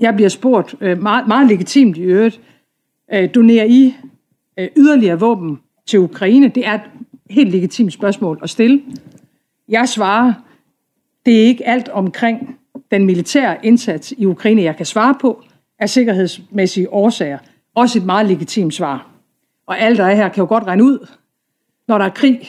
[0.00, 2.40] Jeg bliver spurgt, øh, meget, meget legitimt i øvrigt,
[3.12, 3.94] øh, donerer I
[4.58, 6.48] øh, yderligere våben til Ukraine?
[6.48, 6.90] Det er et
[7.30, 8.82] helt legitimt spørgsmål at stille.
[9.68, 10.32] Jeg svarer,
[11.26, 12.59] det er ikke alt omkring
[12.90, 15.42] den militære indsats i Ukraine, jeg kan svare på,
[15.78, 17.38] af sikkerhedsmæssige årsager.
[17.74, 19.10] Også et meget legitimt svar.
[19.66, 21.08] Og alle, der er her, kan jo godt regne ud,
[21.88, 22.40] når der er krig,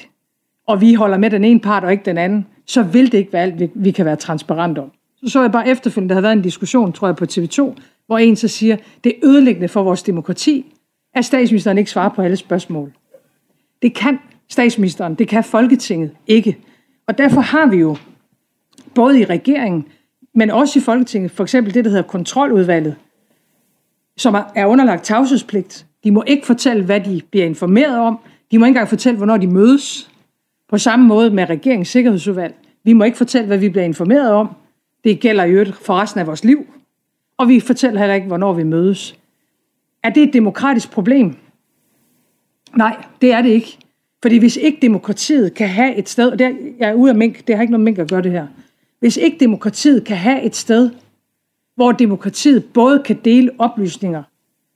[0.68, 3.34] og vi holder med den ene part og ikke den anden, så vil det ikke
[3.34, 4.92] være alt, vi kan være transparent om.
[5.24, 7.76] Så så jeg bare efterfølgende, der havde været en diskussion, tror jeg, på TV2,
[8.08, 10.74] hvor en så siger, det er ødelæggende for vores demokrati,
[11.16, 12.94] at statsministeren ikke svarer på alle spørgsmål.
[13.82, 14.20] Det kan
[14.50, 16.58] statsministeren, det kan Folketinget ikke.
[17.08, 17.98] Og derfor har vi jo,
[18.96, 19.86] både i regeringen,
[20.36, 22.96] men også i Folketinget, for eksempel det, der hedder kontroludvalget,
[24.18, 25.86] som er underlagt tavshedspligt.
[26.04, 28.20] De må ikke fortælle, hvad de bliver informeret om.
[28.52, 30.12] De må ikke engang fortælle, hvornår de mødes.
[30.70, 32.56] På samme måde med regeringens sikkerhedsudvalg.
[32.84, 34.50] Vi må ikke fortælle, hvad vi bliver informeret om.
[35.04, 36.66] Det gælder i øvrigt for resten af vores liv.
[37.38, 39.16] Og vi fortæller heller ikke, hvornår vi mødes.
[40.04, 41.36] Er det et demokratisk problem?
[42.76, 43.78] Nej, det er det ikke.
[44.22, 47.16] Fordi hvis ikke demokratiet kan have et sted, og det er, jeg er ude af
[47.16, 48.48] mink, det har ikke noget mink at gøre det her.
[49.02, 50.90] Hvis ikke demokratiet kan have et sted,
[51.76, 54.24] hvor demokratiet både kan dele oplysninger,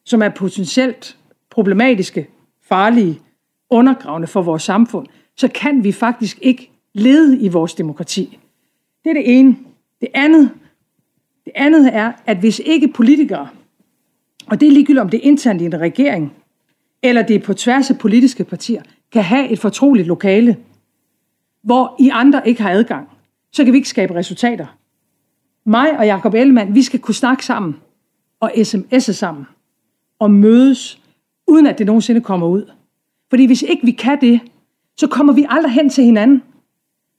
[0.05, 1.17] som er potentielt
[1.49, 2.27] problematiske,
[2.61, 3.19] farlige,
[3.69, 5.07] undergravende for vores samfund,
[5.37, 8.39] så kan vi faktisk ikke lede i vores demokrati.
[9.03, 9.57] Det er det ene.
[10.01, 10.51] Det andet,
[11.45, 13.47] det andet er, at hvis ikke politikere,
[14.47, 16.33] og det er ligegyldigt om det er internt i en regering,
[17.03, 20.57] eller det er på tværs af politiske partier, kan have et fortroligt lokale,
[21.63, 23.09] hvor I andre ikke har adgang,
[23.55, 24.65] så kan vi ikke skabe resultater.
[25.65, 27.75] Mig og Jakob Ellemann, vi skal kunne snakke sammen
[28.39, 29.45] og sms'e sammen
[30.19, 31.01] og mødes,
[31.47, 32.71] uden at det nogensinde kommer ud.
[33.29, 34.39] Fordi hvis ikke vi kan det,
[34.97, 36.43] så kommer vi aldrig hen til hinanden.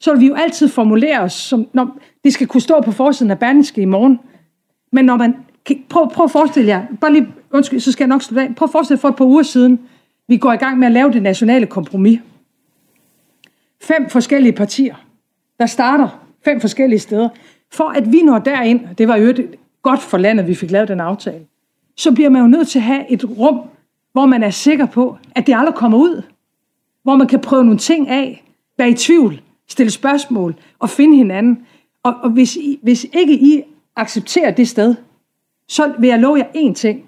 [0.01, 3.31] Så vil vi jo altid formulere os, som når det skal kunne stå på forsiden
[3.31, 4.21] af Berlingske i morgen.
[4.93, 5.37] Men når man...
[5.89, 8.55] Prøv, prøv at forestille jer, bare lige, undskyld, så skal jeg nok slutte af.
[8.55, 9.81] Prøv at forestille jer for et par uger siden,
[10.29, 12.21] vi går i gang med at lave det nationale kompromis.
[13.83, 14.95] Fem forskellige partier,
[15.59, 17.29] der starter fem forskellige steder.
[17.73, 19.35] For at vi når derind, det var jo
[19.83, 21.47] godt for landet, vi fik lavet den aftale,
[21.97, 23.61] så bliver man jo nødt til at have et rum,
[24.13, 26.23] hvor man er sikker på, at det aldrig kommer ud.
[27.03, 28.45] Hvor man kan prøve nogle ting af,
[28.79, 31.67] være i tvivl, stille spørgsmål og finde hinanden.
[32.03, 33.63] Og, og hvis, I, hvis ikke I
[33.97, 34.95] accepterer det sted,
[35.69, 37.05] så vil jeg love jer én ting.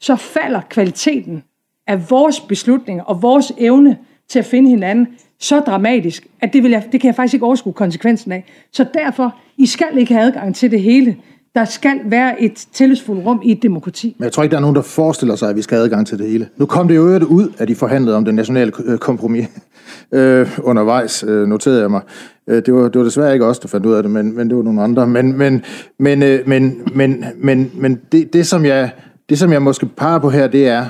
[0.00, 1.42] Så falder kvaliteten
[1.86, 3.98] af vores beslutninger og vores evne
[4.30, 5.06] til at finde hinanden
[5.40, 8.44] så dramatisk, at det, vil jeg, det kan jeg faktisk ikke overskue konsekvensen af.
[8.72, 11.16] Så derfor, I skal ikke have adgang til det hele.
[11.54, 14.16] Der skal være et tillidsfuldt rum i et demokrati.
[14.18, 16.06] Men jeg tror ikke, der er nogen, der forestiller sig, at vi skal have adgang
[16.06, 16.48] til det hele.
[16.56, 19.46] Nu kom det jo øvrigt ud, at de forhandlede om det nationale øh, kompromis
[20.14, 22.00] øh, undervejs, øh, noterede jeg mig.
[22.46, 24.48] Øh, det, var, det var desværre ikke os, der fandt ud af det, men, men
[24.48, 25.06] det var nogle andre.
[25.06, 25.62] Men, men,
[25.98, 28.90] men, øh, men, men, men, men det, det, som jeg,
[29.28, 30.86] det, som jeg måske peger på her, det er,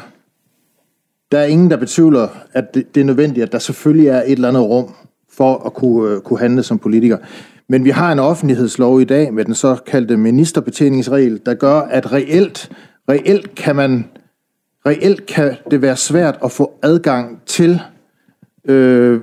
[1.32, 4.32] der er ingen, der betvivler, at det, det er nødvendigt, at der selvfølgelig er et
[4.32, 4.94] eller andet rum
[5.32, 7.18] for at kunne, øh, kunne handle som politiker.
[7.68, 12.70] Men vi har en offentlighedslov i dag med den såkaldte ministerbetjeningsregel, der gør, at reelt,
[13.08, 14.04] reelt kan man
[14.86, 17.80] reelt kan det være svært at få adgang til
[18.64, 19.20] øh,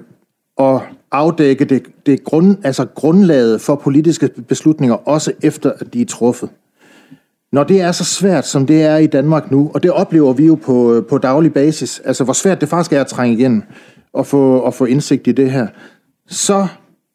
[0.59, 0.81] at
[1.11, 6.49] afdække det, det grund, altså grundlaget for politiske beslutninger, også efter at de er truffet.
[7.55, 10.45] Når det er så svært, som det er i Danmark nu, og det oplever vi
[10.45, 13.63] jo på, på daglig basis, altså hvor svært det faktisk er at trænge igen
[14.13, 15.67] og få, og få indsigt i det her,
[16.27, 16.67] så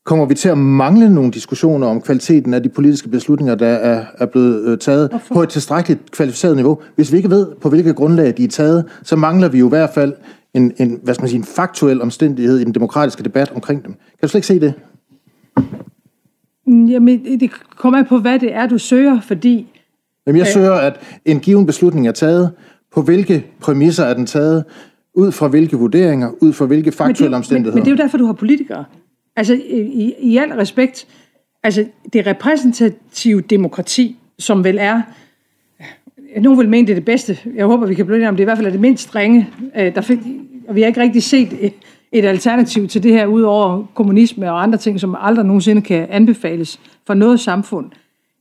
[0.05, 4.05] kommer vi til at mangle nogle diskussioner om kvaliteten af de politiske beslutninger, der er,
[4.18, 5.34] er blevet øh, taget Hvorfor?
[5.34, 6.78] på et tilstrækkeligt kvalificeret niveau.
[6.95, 9.68] Hvis vi ikke ved, på hvilke grundlag de er taget, så mangler vi jo i
[9.68, 10.12] hvert fald
[10.55, 13.93] en, en, hvad skal man sige, en faktuel omstændighed i den demokratiske debat omkring dem.
[13.93, 14.74] Kan du slet ikke se det?
[16.66, 19.66] Jamen, det kommer på, hvad det er, du søger, fordi
[20.27, 22.51] Jamen, jeg søger, at en given beslutning er taget.
[22.93, 24.64] På hvilke præmisser er den taget?
[25.14, 26.31] Ud fra hvilke vurderinger?
[26.41, 27.75] Ud fra hvilke faktuelle omstændigheder?
[27.75, 28.85] Men, men det er jo derfor, du har politikere.
[29.37, 31.07] Altså, i, i al respekt,
[31.62, 35.03] altså, det repræsentative demokrati, som vel er,
[36.41, 37.39] nogen vil mene, det er det bedste.
[37.55, 38.43] Jeg håber, vi kan blive om det.
[38.43, 39.49] i hvert fald er det mindst strenge.
[39.77, 40.18] Øh, der fik,
[40.68, 41.73] og vi har ikke rigtig set
[42.12, 46.07] et, alternativ til det her, ud over kommunisme og andre ting, som aldrig nogensinde kan
[46.11, 47.91] anbefales for noget samfund.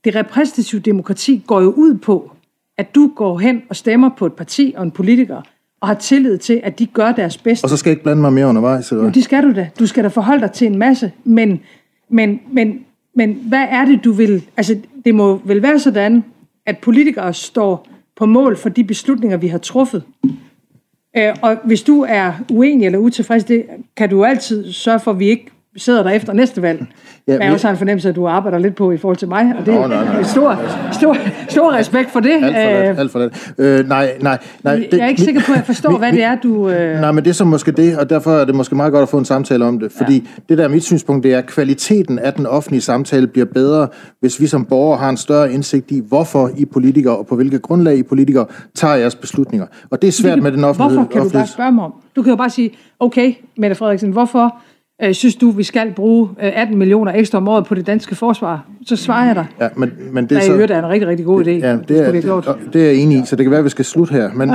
[0.04, 2.32] Det repræsentative demokrati går jo ud på,
[2.78, 5.42] at du går hen og stemmer på et parti og en politiker,
[5.80, 7.64] og har tillid til, at de gør deres bedste.
[7.64, 8.90] Og så skal jeg ikke blande mig mere undervejs?
[8.90, 9.04] Eller?
[9.04, 9.70] Jo, det skal du da.
[9.78, 11.60] Du skal da forholde dig til en masse, men,
[12.08, 12.80] men, men,
[13.14, 14.44] men hvad er det, du vil...
[14.56, 16.24] Altså, det må vel være sådan,
[16.66, 20.02] at politikere står på mål for de beslutninger, vi har truffet.
[21.16, 25.18] Øh, og hvis du er uenig eller utilfreds, det kan du altid sørge for, at
[25.18, 25.46] vi ikke
[25.76, 26.86] sidder der efter næste valg.
[27.28, 29.28] Ja, men jeg også har en fornemmelse, at du arbejder lidt på i forhold til
[29.28, 30.22] mig, og det er.
[30.22, 30.58] Stor,
[30.92, 31.16] stor,
[31.48, 32.44] stor respekt for det.
[32.44, 33.52] Alt for alt for let.
[33.58, 34.76] Øh, nej, nej, nej.
[34.76, 36.68] Det, jeg er ikke sikker på, at jeg forstår, mi, hvad det er, du...
[36.68, 37.00] Øh...
[37.00, 39.08] Nej, men det er så måske det, og derfor er det måske meget godt at
[39.08, 40.42] få en samtale om det, fordi ja.
[40.48, 43.88] det der er mit synspunkt, det er, at kvaliteten af den offentlige samtale bliver bedre,
[44.20, 47.62] hvis vi som borgere har en større indsigt i, hvorfor I politikere, og på hvilket
[47.62, 49.66] grundlag I politikere tager jeres beslutninger.
[49.90, 50.96] Og det er svært med den offentlighed.
[50.96, 51.92] Hvorfor kan du bare spørge mig om?
[52.16, 54.56] Du kan jo bare sige, okay, Mette Frederiksen, hvorfor
[55.02, 58.14] øh, synes du, vi skal bruge øh, 18 millioner ekstra om året på det danske
[58.14, 58.66] forsvar?
[58.86, 59.46] Så svarer jeg dig.
[59.60, 60.52] Ja, men, men det er så...
[60.52, 61.50] Det er en rigtig, rigtig god idé.
[61.50, 63.64] Ja, det, er, det, det, det er jeg enig i, så det kan være, at
[63.64, 64.30] vi skal slutte her.
[64.34, 64.52] Men,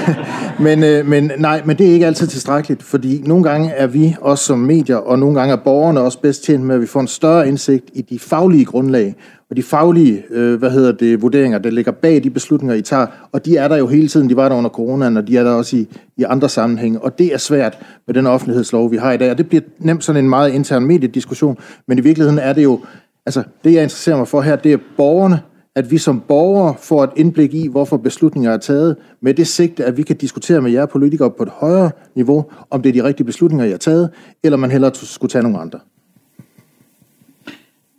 [0.66, 4.16] men, øh, men, nej, men det er ikke altid tilstrækkeligt, fordi nogle gange er vi
[4.20, 7.00] også som medier, og nogle gange er borgerne også bedst tjent med, at vi får
[7.00, 9.14] en større indsigt i de faglige grundlag,
[9.50, 13.06] og de faglige øh, hvad hedder det, vurderinger, der ligger bag de beslutninger, I tager,
[13.32, 15.44] og de er der jo hele tiden, de var der under coronaen, og de er
[15.44, 19.12] der også i, i andre sammenhænge, og det er svært med den offentlighedslov, vi har
[19.12, 22.52] i dag, og det bliver nemt sådan en meget intern mediediskussion, men i virkeligheden er
[22.52, 22.80] det jo,
[23.26, 25.40] altså det jeg interesserer mig for her, det er borgerne,
[25.74, 29.84] at vi som borgere får et indblik i, hvorfor beslutninger er taget, med det sigte,
[29.84, 33.08] at vi kan diskutere med jer politikere på et højere niveau, om det er de
[33.08, 34.10] rigtige beslutninger, I har taget,
[34.42, 35.78] eller man hellere skulle tage nogle andre.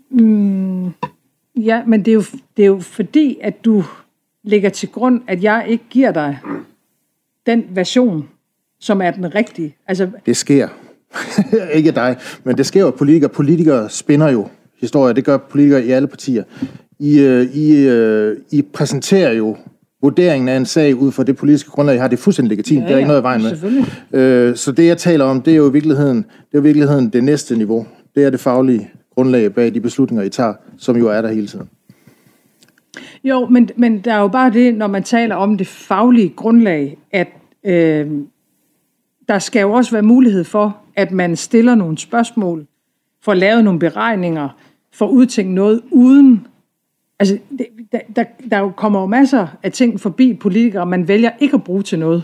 [0.09, 0.91] Mm.
[1.57, 2.23] Ja, men det er, jo,
[2.57, 3.83] det er jo fordi, at du
[4.43, 6.39] lægger til grund, at jeg ikke giver dig
[7.45, 8.29] den version,
[8.79, 9.75] som er den rigtige.
[9.87, 10.67] Altså, det sker.
[11.73, 14.47] ikke dig, men det sker jo, at politikere, politikere spinder jo
[14.81, 15.13] historier.
[15.13, 16.43] Det gør politikere i alle partier.
[16.99, 19.57] I, øh, I, øh, I præsenterer jo
[20.01, 22.07] vurderingen af en sag ud fra det politiske grundlag, I har.
[22.07, 22.79] Det er fuldstændig legitimt.
[22.79, 23.41] Ja, ja, det er ikke noget i vejen
[24.11, 24.19] med.
[24.21, 27.09] Øh, så det, jeg taler om, det er jo i virkeligheden det, er i virkeligheden
[27.09, 27.87] det næste niveau.
[28.15, 31.47] Det er det faglige grundlag bag de beslutninger, I tager, som jo er der hele
[31.47, 31.69] tiden.
[33.23, 36.97] Jo, men, men der er jo bare det, når man taler om det faglige grundlag,
[37.11, 37.27] at
[37.63, 38.11] øh,
[39.29, 42.67] der skal jo også være mulighed for, at man stiller nogle spørgsmål,
[43.21, 44.49] får lavet nogle beregninger,
[44.93, 46.47] får udtænkt noget uden...
[47.19, 51.55] Altså, det, der, der, der kommer jo masser af ting forbi politikere, man vælger ikke
[51.55, 52.23] at bruge til noget.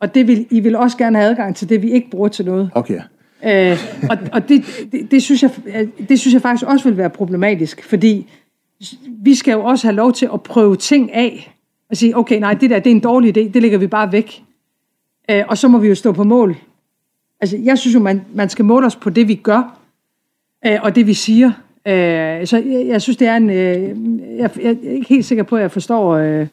[0.00, 2.44] Og det vil, I vil også gerne have adgang til det, vi ikke bruger til
[2.44, 2.70] noget.
[2.74, 3.00] Okay.
[3.44, 3.78] Øh,
[4.10, 5.50] og og det, det, det, synes jeg,
[6.08, 8.26] det synes jeg faktisk også vil være problematisk, fordi
[9.06, 11.54] vi skal jo også have lov til at prøve ting af,
[11.90, 14.12] og sige, okay, nej, det der, det er en dårlig idé, det lægger vi bare
[14.12, 14.42] væk.
[15.30, 16.56] Øh, og så må vi jo stå på mål.
[17.40, 19.78] Altså, jeg synes jo, man, man skal måle os på det, vi gør,
[20.66, 21.52] øh, og det, vi siger.
[21.86, 23.50] Øh, så jeg, jeg synes, det er en...
[23.50, 26.14] Øh, jeg, jeg er ikke helt sikker på, at jeg forstår...
[26.14, 26.46] Øh,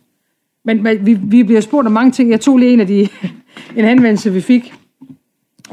[0.65, 2.29] men, men vi, vi bliver spurgt om mange ting.
[2.29, 2.99] Jeg tog lige en af de...
[3.77, 4.73] en henvendelse, vi fik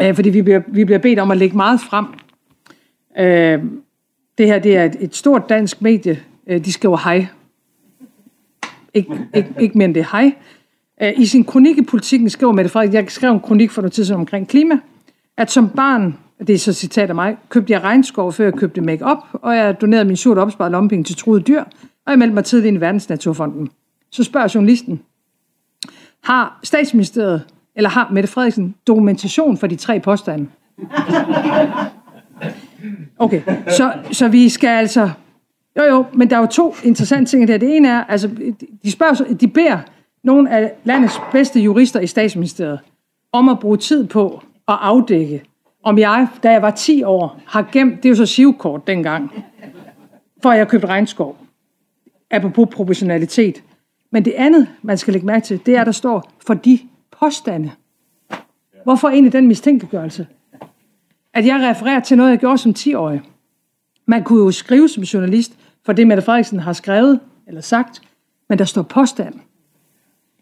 [0.02, 2.06] øh, fordi vi bliver, vi bliver bedt om at lægge meget frem.
[3.18, 3.62] Øh,
[4.38, 6.22] det her det er et, et stort dansk medie.
[6.46, 7.26] Øh, de skriver hej.
[8.94, 10.32] Ik, ikke, ikke mere end det hej.
[11.02, 13.92] Øh, I sin kronik i politikken skriver Mette Frederik, jeg skrev en kronik for noget
[13.92, 14.78] tid siden omkring klima,
[15.36, 18.80] at som barn, det er så citat af mig, købte jeg regnskov, før jeg købte
[18.80, 21.60] make-up, og jeg donerede min surt opsparede lompenge til truede dyr,
[22.06, 23.68] og jeg meldte mig tidligt ind i Verdensnaturfonden.
[24.10, 25.00] Så spørger journalisten,
[26.24, 27.44] har statsministeriet
[27.78, 30.48] eller har Mette Frederiksen dokumentation for de tre påstande?
[33.18, 35.10] Okay, så, så vi skal altså...
[35.76, 37.58] Jo, jo, men der er jo to interessante ting der.
[37.58, 38.30] Det ene er, altså,
[38.82, 39.78] de, spørger, de beder
[40.22, 42.78] nogle af landets bedste jurister i statsministeriet
[43.32, 45.42] om at bruge tid på at afdække,
[45.84, 49.44] om jeg, da jeg var 10 år, har gemt, det er jo så sivkort dengang,
[50.42, 51.36] for at jeg købte regnskov.
[52.30, 53.62] Apropos proportionalitet.
[54.10, 56.78] Men det andet, man skal lægge mærke til, det er, der står, for de
[57.20, 57.70] påstande.
[58.84, 60.26] Hvorfor egentlig den mistænkeliggørelse?
[61.34, 63.22] At jeg refererer til noget, jeg gjorde som 10-årig.
[64.06, 68.02] Man kunne jo skrive som journalist for det, Mette Frederiksen har skrevet eller sagt,
[68.48, 69.34] men der står påstand.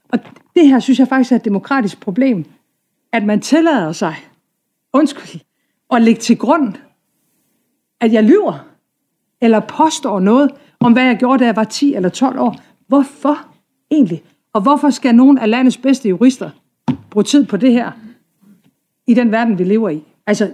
[0.09, 0.18] Og
[0.55, 2.45] det her synes jeg faktisk er et demokratisk problem,
[3.12, 4.14] at man tillader sig,
[4.93, 5.41] undskyld,
[5.91, 6.74] at lægge til grund,
[8.01, 8.68] at jeg lyver,
[9.41, 10.51] eller påstår noget
[10.81, 12.57] om, hvad jeg gjorde, da jeg var 10 eller 12 år.
[12.87, 13.47] Hvorfor
[13.91, 14.22] egentlig?
[14.53, 16.51] Og hvorfor skal nogen af landets bedste jurister
[17.17, 17.91] bruge tid på det her
[19.07, 20.05] i den verden, vi lever i?
[20.27, 20.51] Altså,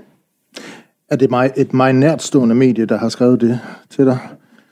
[1.11, 3.61] er det mig, et meget nærtstående medie, der har skrevet det
[3.91, 4.19] til dig?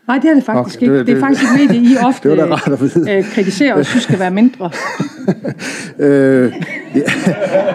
[0.06, 0.98] Nej, det er det faktisk okay, ikke.
[0.98, 3.10] Det, det, det er faktisk et medie, I ofte det var rart at vide.
[3.12, 4.70] Øh, kritiserer og synes skal være mindre.
[5.98, 6.52] øh,
[6.94, 7.00] ja,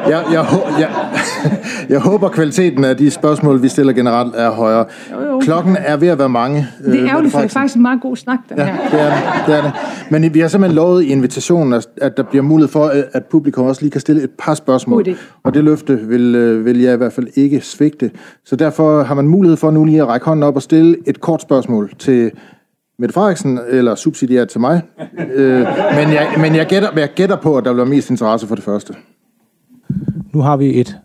[0.09, 0.45] jeg, jeg,
[0.79, 0.89] jeg,
[1.89, 4.85] jeg håber, kvaliteten af de spørgsmål, vi stiller generelt, er højere.
[5.11, 5.39] Jo, jo.
[5.39, 6.67] Klokken er ved at være mange.
[6.85, 8.89] Det er øh, ærgerligt, for det er faktisk en meget god snak, den ja, her.
[8.91, 9.71] Det er, det, det er det.
[10.11, 13.81] Men vi har simpelthen lovet i invitationen, at der bliver mulighed for, at publikum også
[13.81, 15.05] lige kan stille et par spørgsmål.
[15.43, 18.11] Og det løfte vil, øh, vil jeg i hvert fald ikke svigte.
[18.45, 21.21] Så derfor har man mulighed for nu lige at række hånden op og stille et
[21.21, 22.31] kort spørgsmål til
[22.97, 24.81] Mette Frederiksen eller subsidiært til mig.
[25.35, 28.55] øh, men jeg, men jeg, gætter, jeg gætter på, at der bliver mest interesse for
[28.55, 28.93] det første.
[30.33, 30.97] Nu har vi et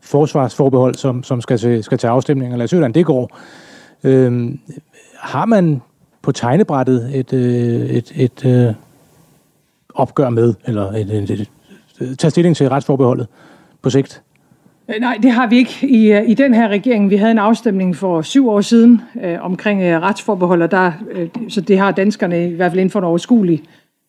[0.00, 3.38] forsvarsforbehold, som, som skal, til, skal til afstemning, og lad os høre, hvordan det går.
[4.04, 4.58] Øhm,
[5.14, 5.82] har man
[6.22, 8.74] på tegnebrættet et, øh, et, et øh,
[9.94, 11.50] opgør med, eller et, et, et,
[12.00, 13.26] et, tage stilling til retsforbeholdet
[13.82, 14.22] på sigt?
[14.90, 17.10] Øh, nej, det har vi ikke i, øh, i den her regering.
[17.10, 21.28] Vi havde en afstemning for syv år siden øh, omkring øh, retsforbehold, og der, øh,
[21.48, 23.62] så det har danskerne i hvert fald inden for en overskuelig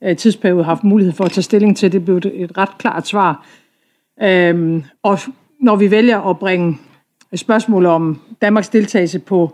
[0.04, 1.92] øh, tidsperiode haft mulighed for at tage stilling til.
[1.92, 3.46] Det blev et, et ret klart svar.
[4.24, 5.20] Øh, og
[5.60, 6.78] når vi vælger at bringe
[7.36, 9.52] spørgsmål om Danmarks deltagelse på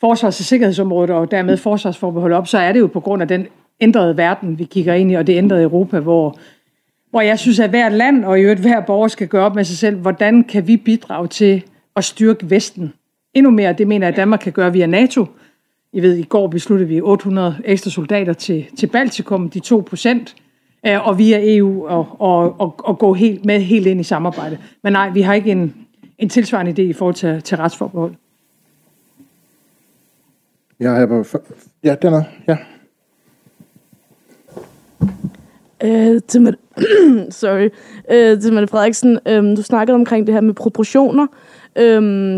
[0.00, 3.46] forsvars- og sikkerhedsområdet og dermed forsvarsforbehold op, så er det jo på grund af den
[3.80, 6.38] ændrede verden, vi kigger ind i, og det ændrede Europa, hvor
[7.14, 9.64] hvor jeg synes, at hvert land og i øvrigt hver borger skal gøre op med
[9.64, 11.64] sig selv, hvordan kan vi bidrage til
[11.96, 12.92] at styrke Vesten
[13.34, 13.72] endnu mere.
[13.72, 15.26] Det mener jeg, at Danmark kan gøre via NATO.
[15.92, 20.34] I ved, i går besluttede vi 800 ekstra soldater til, til Baltikum, de 2 procent,
[20.86, 24.58] øh, og via EU og, og, og, og gå helt med helt ind i samarbejdet.
[24.82, 25.74] Men nej, vi har ikke en,
[26.18, 28.14] en tilsvarende idé i forhold til, til retsforbehold.
[30.80, 31.24] Ja, jeg på,
[31.84, 32.56] ja, den er, ja.
[35.82, 36.58] Øh, til Mette,
[37.40, 37.68] sorry,
[38.10, 41.26] øh, til Mette Frederiksen, øh, du snakkede omkring det her med proportioner,
[41.76, 42.34] øh,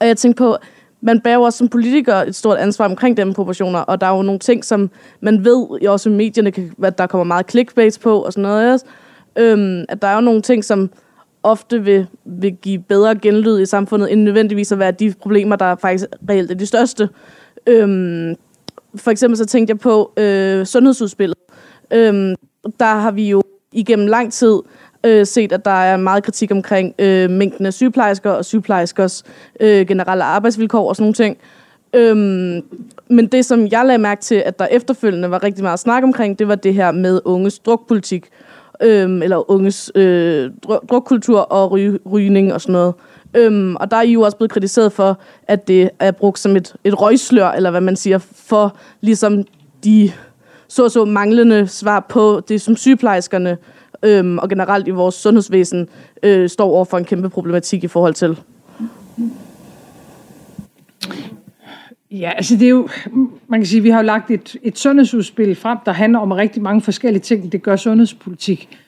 [0.00, 0.56] og jeg tænkte på,
[1.00, 4.16] man bærer jo også som politiker et stort ansvar omkring dem proportioner, og der er
[4.16, 4.90] jo nogle ting, som
[5.20, 6.52] man ved, også i medierne,
[6.82, 8.86] at der kommer meget clickbait på og sådan noget også,
[9.36, 10.90] øh, at der er jo nogle ting, som
[11.42, 15.76] ofte vil, vil give bedre genlyd i samfundet, end nødvendigvis at være de problemer, der
[15.76, 17.08] faktisk reelt er de største.
[17.66, 18.34] Øhm,
[18.96, 21.38] for eksempel så tænkte jeg på øh, sundhedsudspillet.
[21.90, 22.34] Øhm,
[22.80, 23.42] der har vi jo
[23.72, 24.58] igennem lang tid
[25.04, 29.24] øh, set, at der er meget kritik omkring øh, mængden af sygeplejersker og sygeplejerskers
[29.60, 31.38] øh, generelle arbejdsvilkår og sådan nogle ting.
[31.94, 32.62] Øhm,
[33.08, 36.38] men det, som jeg lagde mærke til, at der efterfølgende var rigtig meget snak omkring,
[36.38, 38.26] det var det her med unges drukpolitik,
[38.82, 40.50] øhm, eller unges øh,
[40.90, 42.94] drukkultur og ry- rygning og sådan noget.
[43.34, 46.56] Øhm, og der er I jo også blevet kritiseret for, at det er brugt som
[46.56, 49.44] et, et røgslør, eller hvad man siger, for ligesom
[49.84, 50.12] de
[50.70, 53.56] så så manglende svar på det, som sygeplejerskerne
[54.02, 55.88] øhm, og generelt i vores sundhedsvæsen
[56.22, 58.38] øh, står over for en kæmpe problematik i forhold til.
[62.10, 62.88] Ja, altså det er jo,
[63.48, 66.62] man kan sige, vi har jo lagt et, et sundhedsudspil frem, der handler om rigtig
[66.62, 67.52] mange forskellige ting.
[67.52, 68.78] Det gør sundhedspolitik.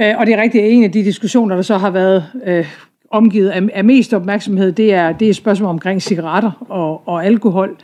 [0.00, 2.66] Øh, og det er rigtigt, en af de diskussioner, der så har været øh,
[3.10, 7.76] omgivet af, af mest opmærksomhed, det er, det er spørgsmål omkring cigaretter og, og alkohol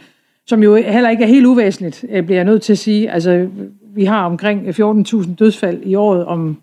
[0.47, 3.11] som jo heller ikke er helt uvæsentligt, øh, bliver jeg nødt til at sige.
[3.11, 3.49] Altså,
[3.95, 6.57] vi har omkring 14.000 dødsfald i året om,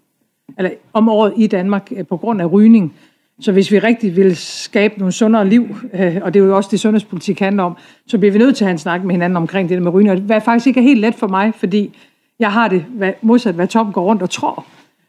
[0.57, 2.93] eller om året i Danmark øh, på grund af rygning.
[3.41, 6.69] Så hvis vi rigtig vil skabe nogle sundere liv, øh, og det er jo også
[6.71, 7.77] det, sundhedspolitik handler om,
[8.07, 9.91] så bliver vi nødt til at have en snak med hinanden omkring det der med
[9.91, 10.11] rygning.
[10.11, 11.95] Og det er faktisk ikke helt let for mig, fordi
[12.39, 12.85] jeg har det
[13.21, 14.65] modsat, hvad Tom går rundt og tror,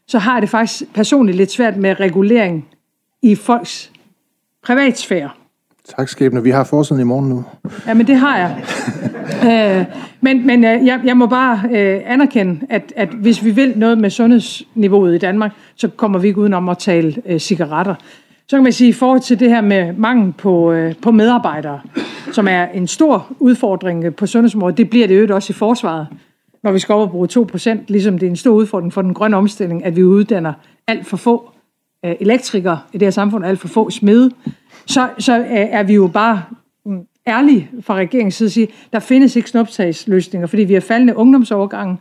[0.07, 2.67] så har jeg det faktisk personligt lidt svært med regulering
[3.21, 3.91] i folks
[4.63, 5.29] privatsfære.
[5.87, 6.43] Tak, skæbne.
[6.43, 7.43] Vi har forsiden i morgen nu.
[7.87, 8.63] Ja, men det har jeg.
[9.79, 9.85] øh,
[10.21, 13.97] men men øh, jeg, jeg må bare øh, anerkende, at, at hvis vi vil noget
[13.97, 17.95] med sundhedsniveauet i Danmark, så kommer vi ikke udenom at tale øh, cigaretter.
[18.47, 21.79] Så kan man sige, i forhold til det her med mangel på, øh, på medarbejdere,
[22.31, 26.07] som er en stor udfordring øh, på sundhedsområdet, det bliver det jo også i forsvaret,
[26.63, 29.13] når vi skal op og bruge 2%, ligesom det er en stor udfordring for den
[29.13, 30.53] grønne omstilling, at vi uddanner
[30.87, 31.51] alt for få
[32.05, 34.31] øh, elektrikere i det her samfund, alt for få smede,
[34.85, 36.43] så, så øh, er vi jo bare
[36.85, 41.15] mm, ærlige fra regeringens side at sige, der findes ikke snuptagsløsninger, fordi vi har faldende
[41.15, 41.97] ungdomsovergangen,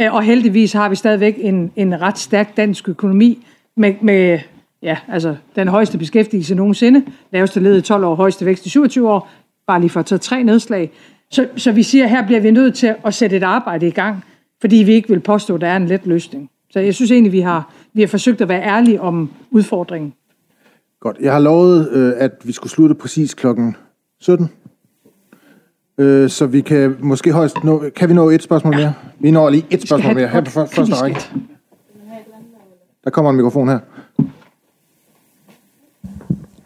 [0.00, 4.38] øh, og heldigvis har vi stadigvæk en, en ret stærk dansk økonomi med, med
[4.82, 9.10] ja, altså den højeste beskæftigelse nogensinde, laveste led i 12 år, højeste vækst i 27
[9.10, 9.30] år,
[9.66, 10.90] bare lige for at tage tre nedslag.
[11.30, 13.90] Så, så vi siger, at her bliver vi nødt til at sætte et arbejde i
[13.90, 14.24] gang,
[14.60, 16.50] fordi vi ikke vil påstå, at der er en let løsning.
[16.70, 20.14] Så jeg synes egentlig, vi har, vi har forsøgt at være ærlige om udfordringen.
[21.04, 21.16] Godt.
[21.20, 23.76] Jeg har lovet, øh, at vi skulle slutte præcis klokken
[24.20, 24.50] 17.
[25.98, 27.84] Øh, så vi kan måske højst nå...
[27.96, 28.80] Kan vi nå et spørgsmål ja.
[28.80, 28.94] mere?
[29.18, 30.28] Vi når lige et spørgsmål mere.
[30.28, 31.20] Her på første række.
[33.04, 33.78] Der kommer en mikrofon her.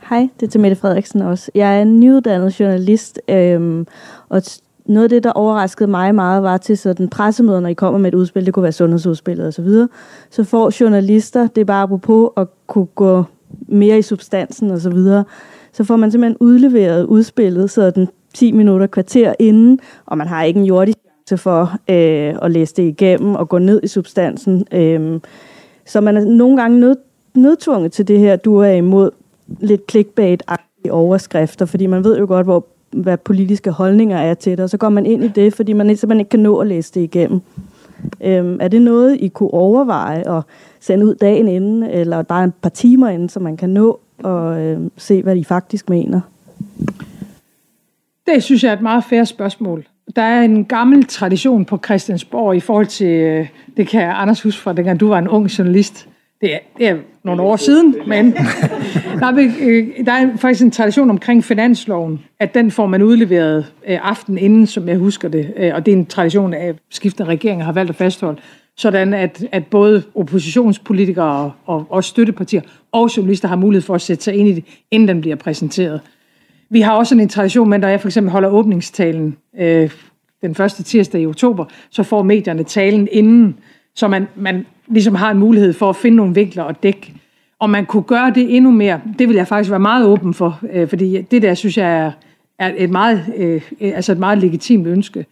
[0.08, 1.50] Hej, det er til Mette Frederiksen også.
[1.54, 3.86] Jeg er en nyuddannet journalist, øhm,
[4.28, 4.42] og
[4.86, 8.12] noget af det, der overraskede mig meget, var til sådan pressemøder, når I kommer med
[8.12, 9.88] et udspil, det kunne være sundhedsudspillet og så videre,
[10.30, 13.24] så får journalister, det er bare apropos at kunne gå
[13.68, 15.24] mere i substansen og så videre,
[15.72, 20.60] så får man simpelthen udleveret udspillet sådan 10 minutter, kvarter inden, og man har ikke
[20.60, 24.66] en jordisk chance for øh, at læse det igennem og gå ned i substansen.
[24.72, 25.20] Øh,
[25.86, 26.96] så man er nogle gange nød,
[27.34, 29.10] nødtvunget til det her, du er imod
[29.60, 30.42] lidt clickbait
[30.90, 34.76] overskrifter, fordi man ved jo godt, hvor hvad politiske holdninger er til det, og så
[34.76, 37.40] går man ind i det, fordi man simpelthen ikke kan nå at læse det igennem.
[38.20, 40.42] Øhm, er det noget, I kunne overveje at
[40.80, 44.58] sende ud dagen inden, eller bare et par timer inden, så man kan nå at
[44.58, 46.20] øhm, se, hvad I faktisk mener?
[48.26, 49.86] Det synes jeg er et meget færre spørgsmål.
[50.16, 54.60] Der er en gammel tradition på Christiansborg i forhold til, øh, det kan Anders huske
[54.60, 56.08] fra dengang du var en ung journalist,
[56.40, 58.32] det er, det er nogle år siden, men
[59.20, 63.72] der er, øh, der er faktisk en tradition omkring finansloven, at den får man udleveret
[63.88, 67.64] øh, aften inden, som jeg husker det, og det er en tradition, at skiftende regeringer
[67.64, 68.40] har valgt at fastholde,
[68.76, 72.62] sådan at, at både oppositionspolitikere og, og støttepartier
[72.92, 76.00] og journalister har mulighed for at sætte sig ind i det, inden den bliver præsenteret.
[76.70, 79.90] Vi har også en tradition med, når jeg for eksempel holder åbningstalen øh,
[80.42, 83.58] den første tirsdag i oktober, så får medierne talen inden,
[83.98, 87.14] så man, man ligesom har en mulighed for at finde nogle vinkler og dække.
[87.58, 90.60] Og man kunne gøre det endnu mere, det vil jeg faktisk være meget åben for,
[90.72, 92.12] øh, fordi det der synes jeg er,
[92.58, 95.26] er et, meget, øh, altså et meget legitimt ønske.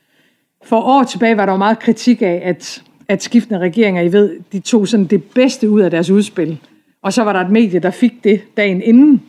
[0.64, 4.37] For år tilbage var der jo meget kritik af, at, at skiftende regeringer, I ved,
[4.53, 6.59] de tog sådan det bedste ud af deres udspil.
[7.03, 9.23] Og så var der et medie, der fik det dagen inden,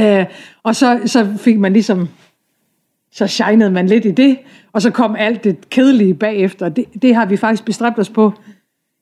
[0.00, 0.26] Øh,
[0.62, 2.08] og så, så fik man ligesom,
[3.12, 4.38] så shinede man lidt i det,
[4.72, 6.68] og så kom alt det kedelige bagefter.
[6.68, 8.32] Det, det har vi faktisk bestræbt os på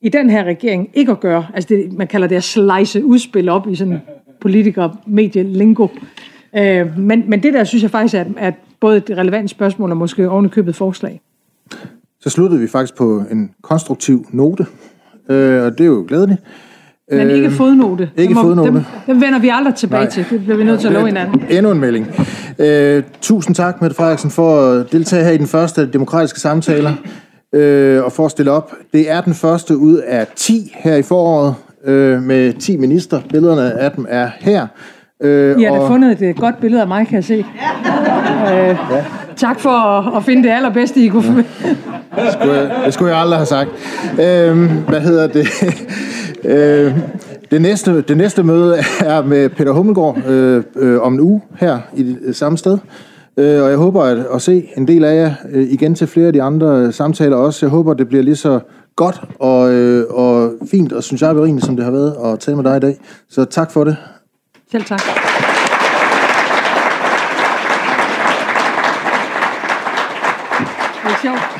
[0.01, 1.47] i den her regering ikke at gøre.
[1.53, 3.99] Altså det, man kalder det at slice udspil op i sådan
[4.41, 5.87] politiker medie lingo.
[6.57, 9.97] Øh, men, men det der synes jeg faktisk er, er både et relevant spørgsmål og
[9.97, 11.21] måske ovenikøbet forslag.
[12.19, 14.65] Så sluttede vi faktisk på en konstruktiv note,
[15.29, 16.41] øh, og det er jo glædeligt.
[17.11, 18.09] Men ikke fodnote.
[18.17, 18.71] Ikke dem, fodnote.
[18.71, 20.11] Dem, dem vender vi aldrig tilbage Nej.
[20.11, 20.25] til.
[20.29, 21.43] Det bliver vi nødt til at love hinanden.
[21.49, 22.07] Endnu en melding.
[22.59, 26.93] Øh, tusind tak, Mette Frederiksen, for at deltage her i den første demokratiske samtaler
[27.55, 28.73] øh, og for at stille op.
[28.93, 31.55] Det er den første ud af 10 her i foråret
[31.85, 33.21] øh, med 10 minister.
[33.29, 34.67] Billederne af dem er her.
[35.23, 35.81] Øh, I har og...
[35.81, 37.45] da fundet et godt billede af mig, kan jeg se.
[38.45, 38.69] Ja.
[38.69, 39.05] Øh, ja.
[39.35, 41.75] Tak for at, at finde det allerbedste, I kunne ja
[42.25, 43.69] det, skulle jeg, det skulle jeg aldrig have sagt.
[44.19, 45.47] Øhm, hvad hedder det?
[46.53, 46.93] øhm,
[47.51, 51.79] det, næste, det næste møde er med Peter Hummelgaard øh, øh, om en uge her
[51.95, 52.77] i det øh, samme sted.
[53.37, 56.27] Øh, og jeg håber at, at se en del af jer øh, igen til flere
[56.27, 57.65] af de andre øh, samtaler også.
[57.65, 58.59] Jeg håber, det bliver lige så
[58.95, 62.57] godt og, øh, og fint, og synes jeg berigende, som det har været at tale
[62.57, 62.97] med dig i dag.
[63.29, 63.97] Så tak for det.
[64.71, 65.01] Selv tak.
[71.03, 71.59] Det er sjovt.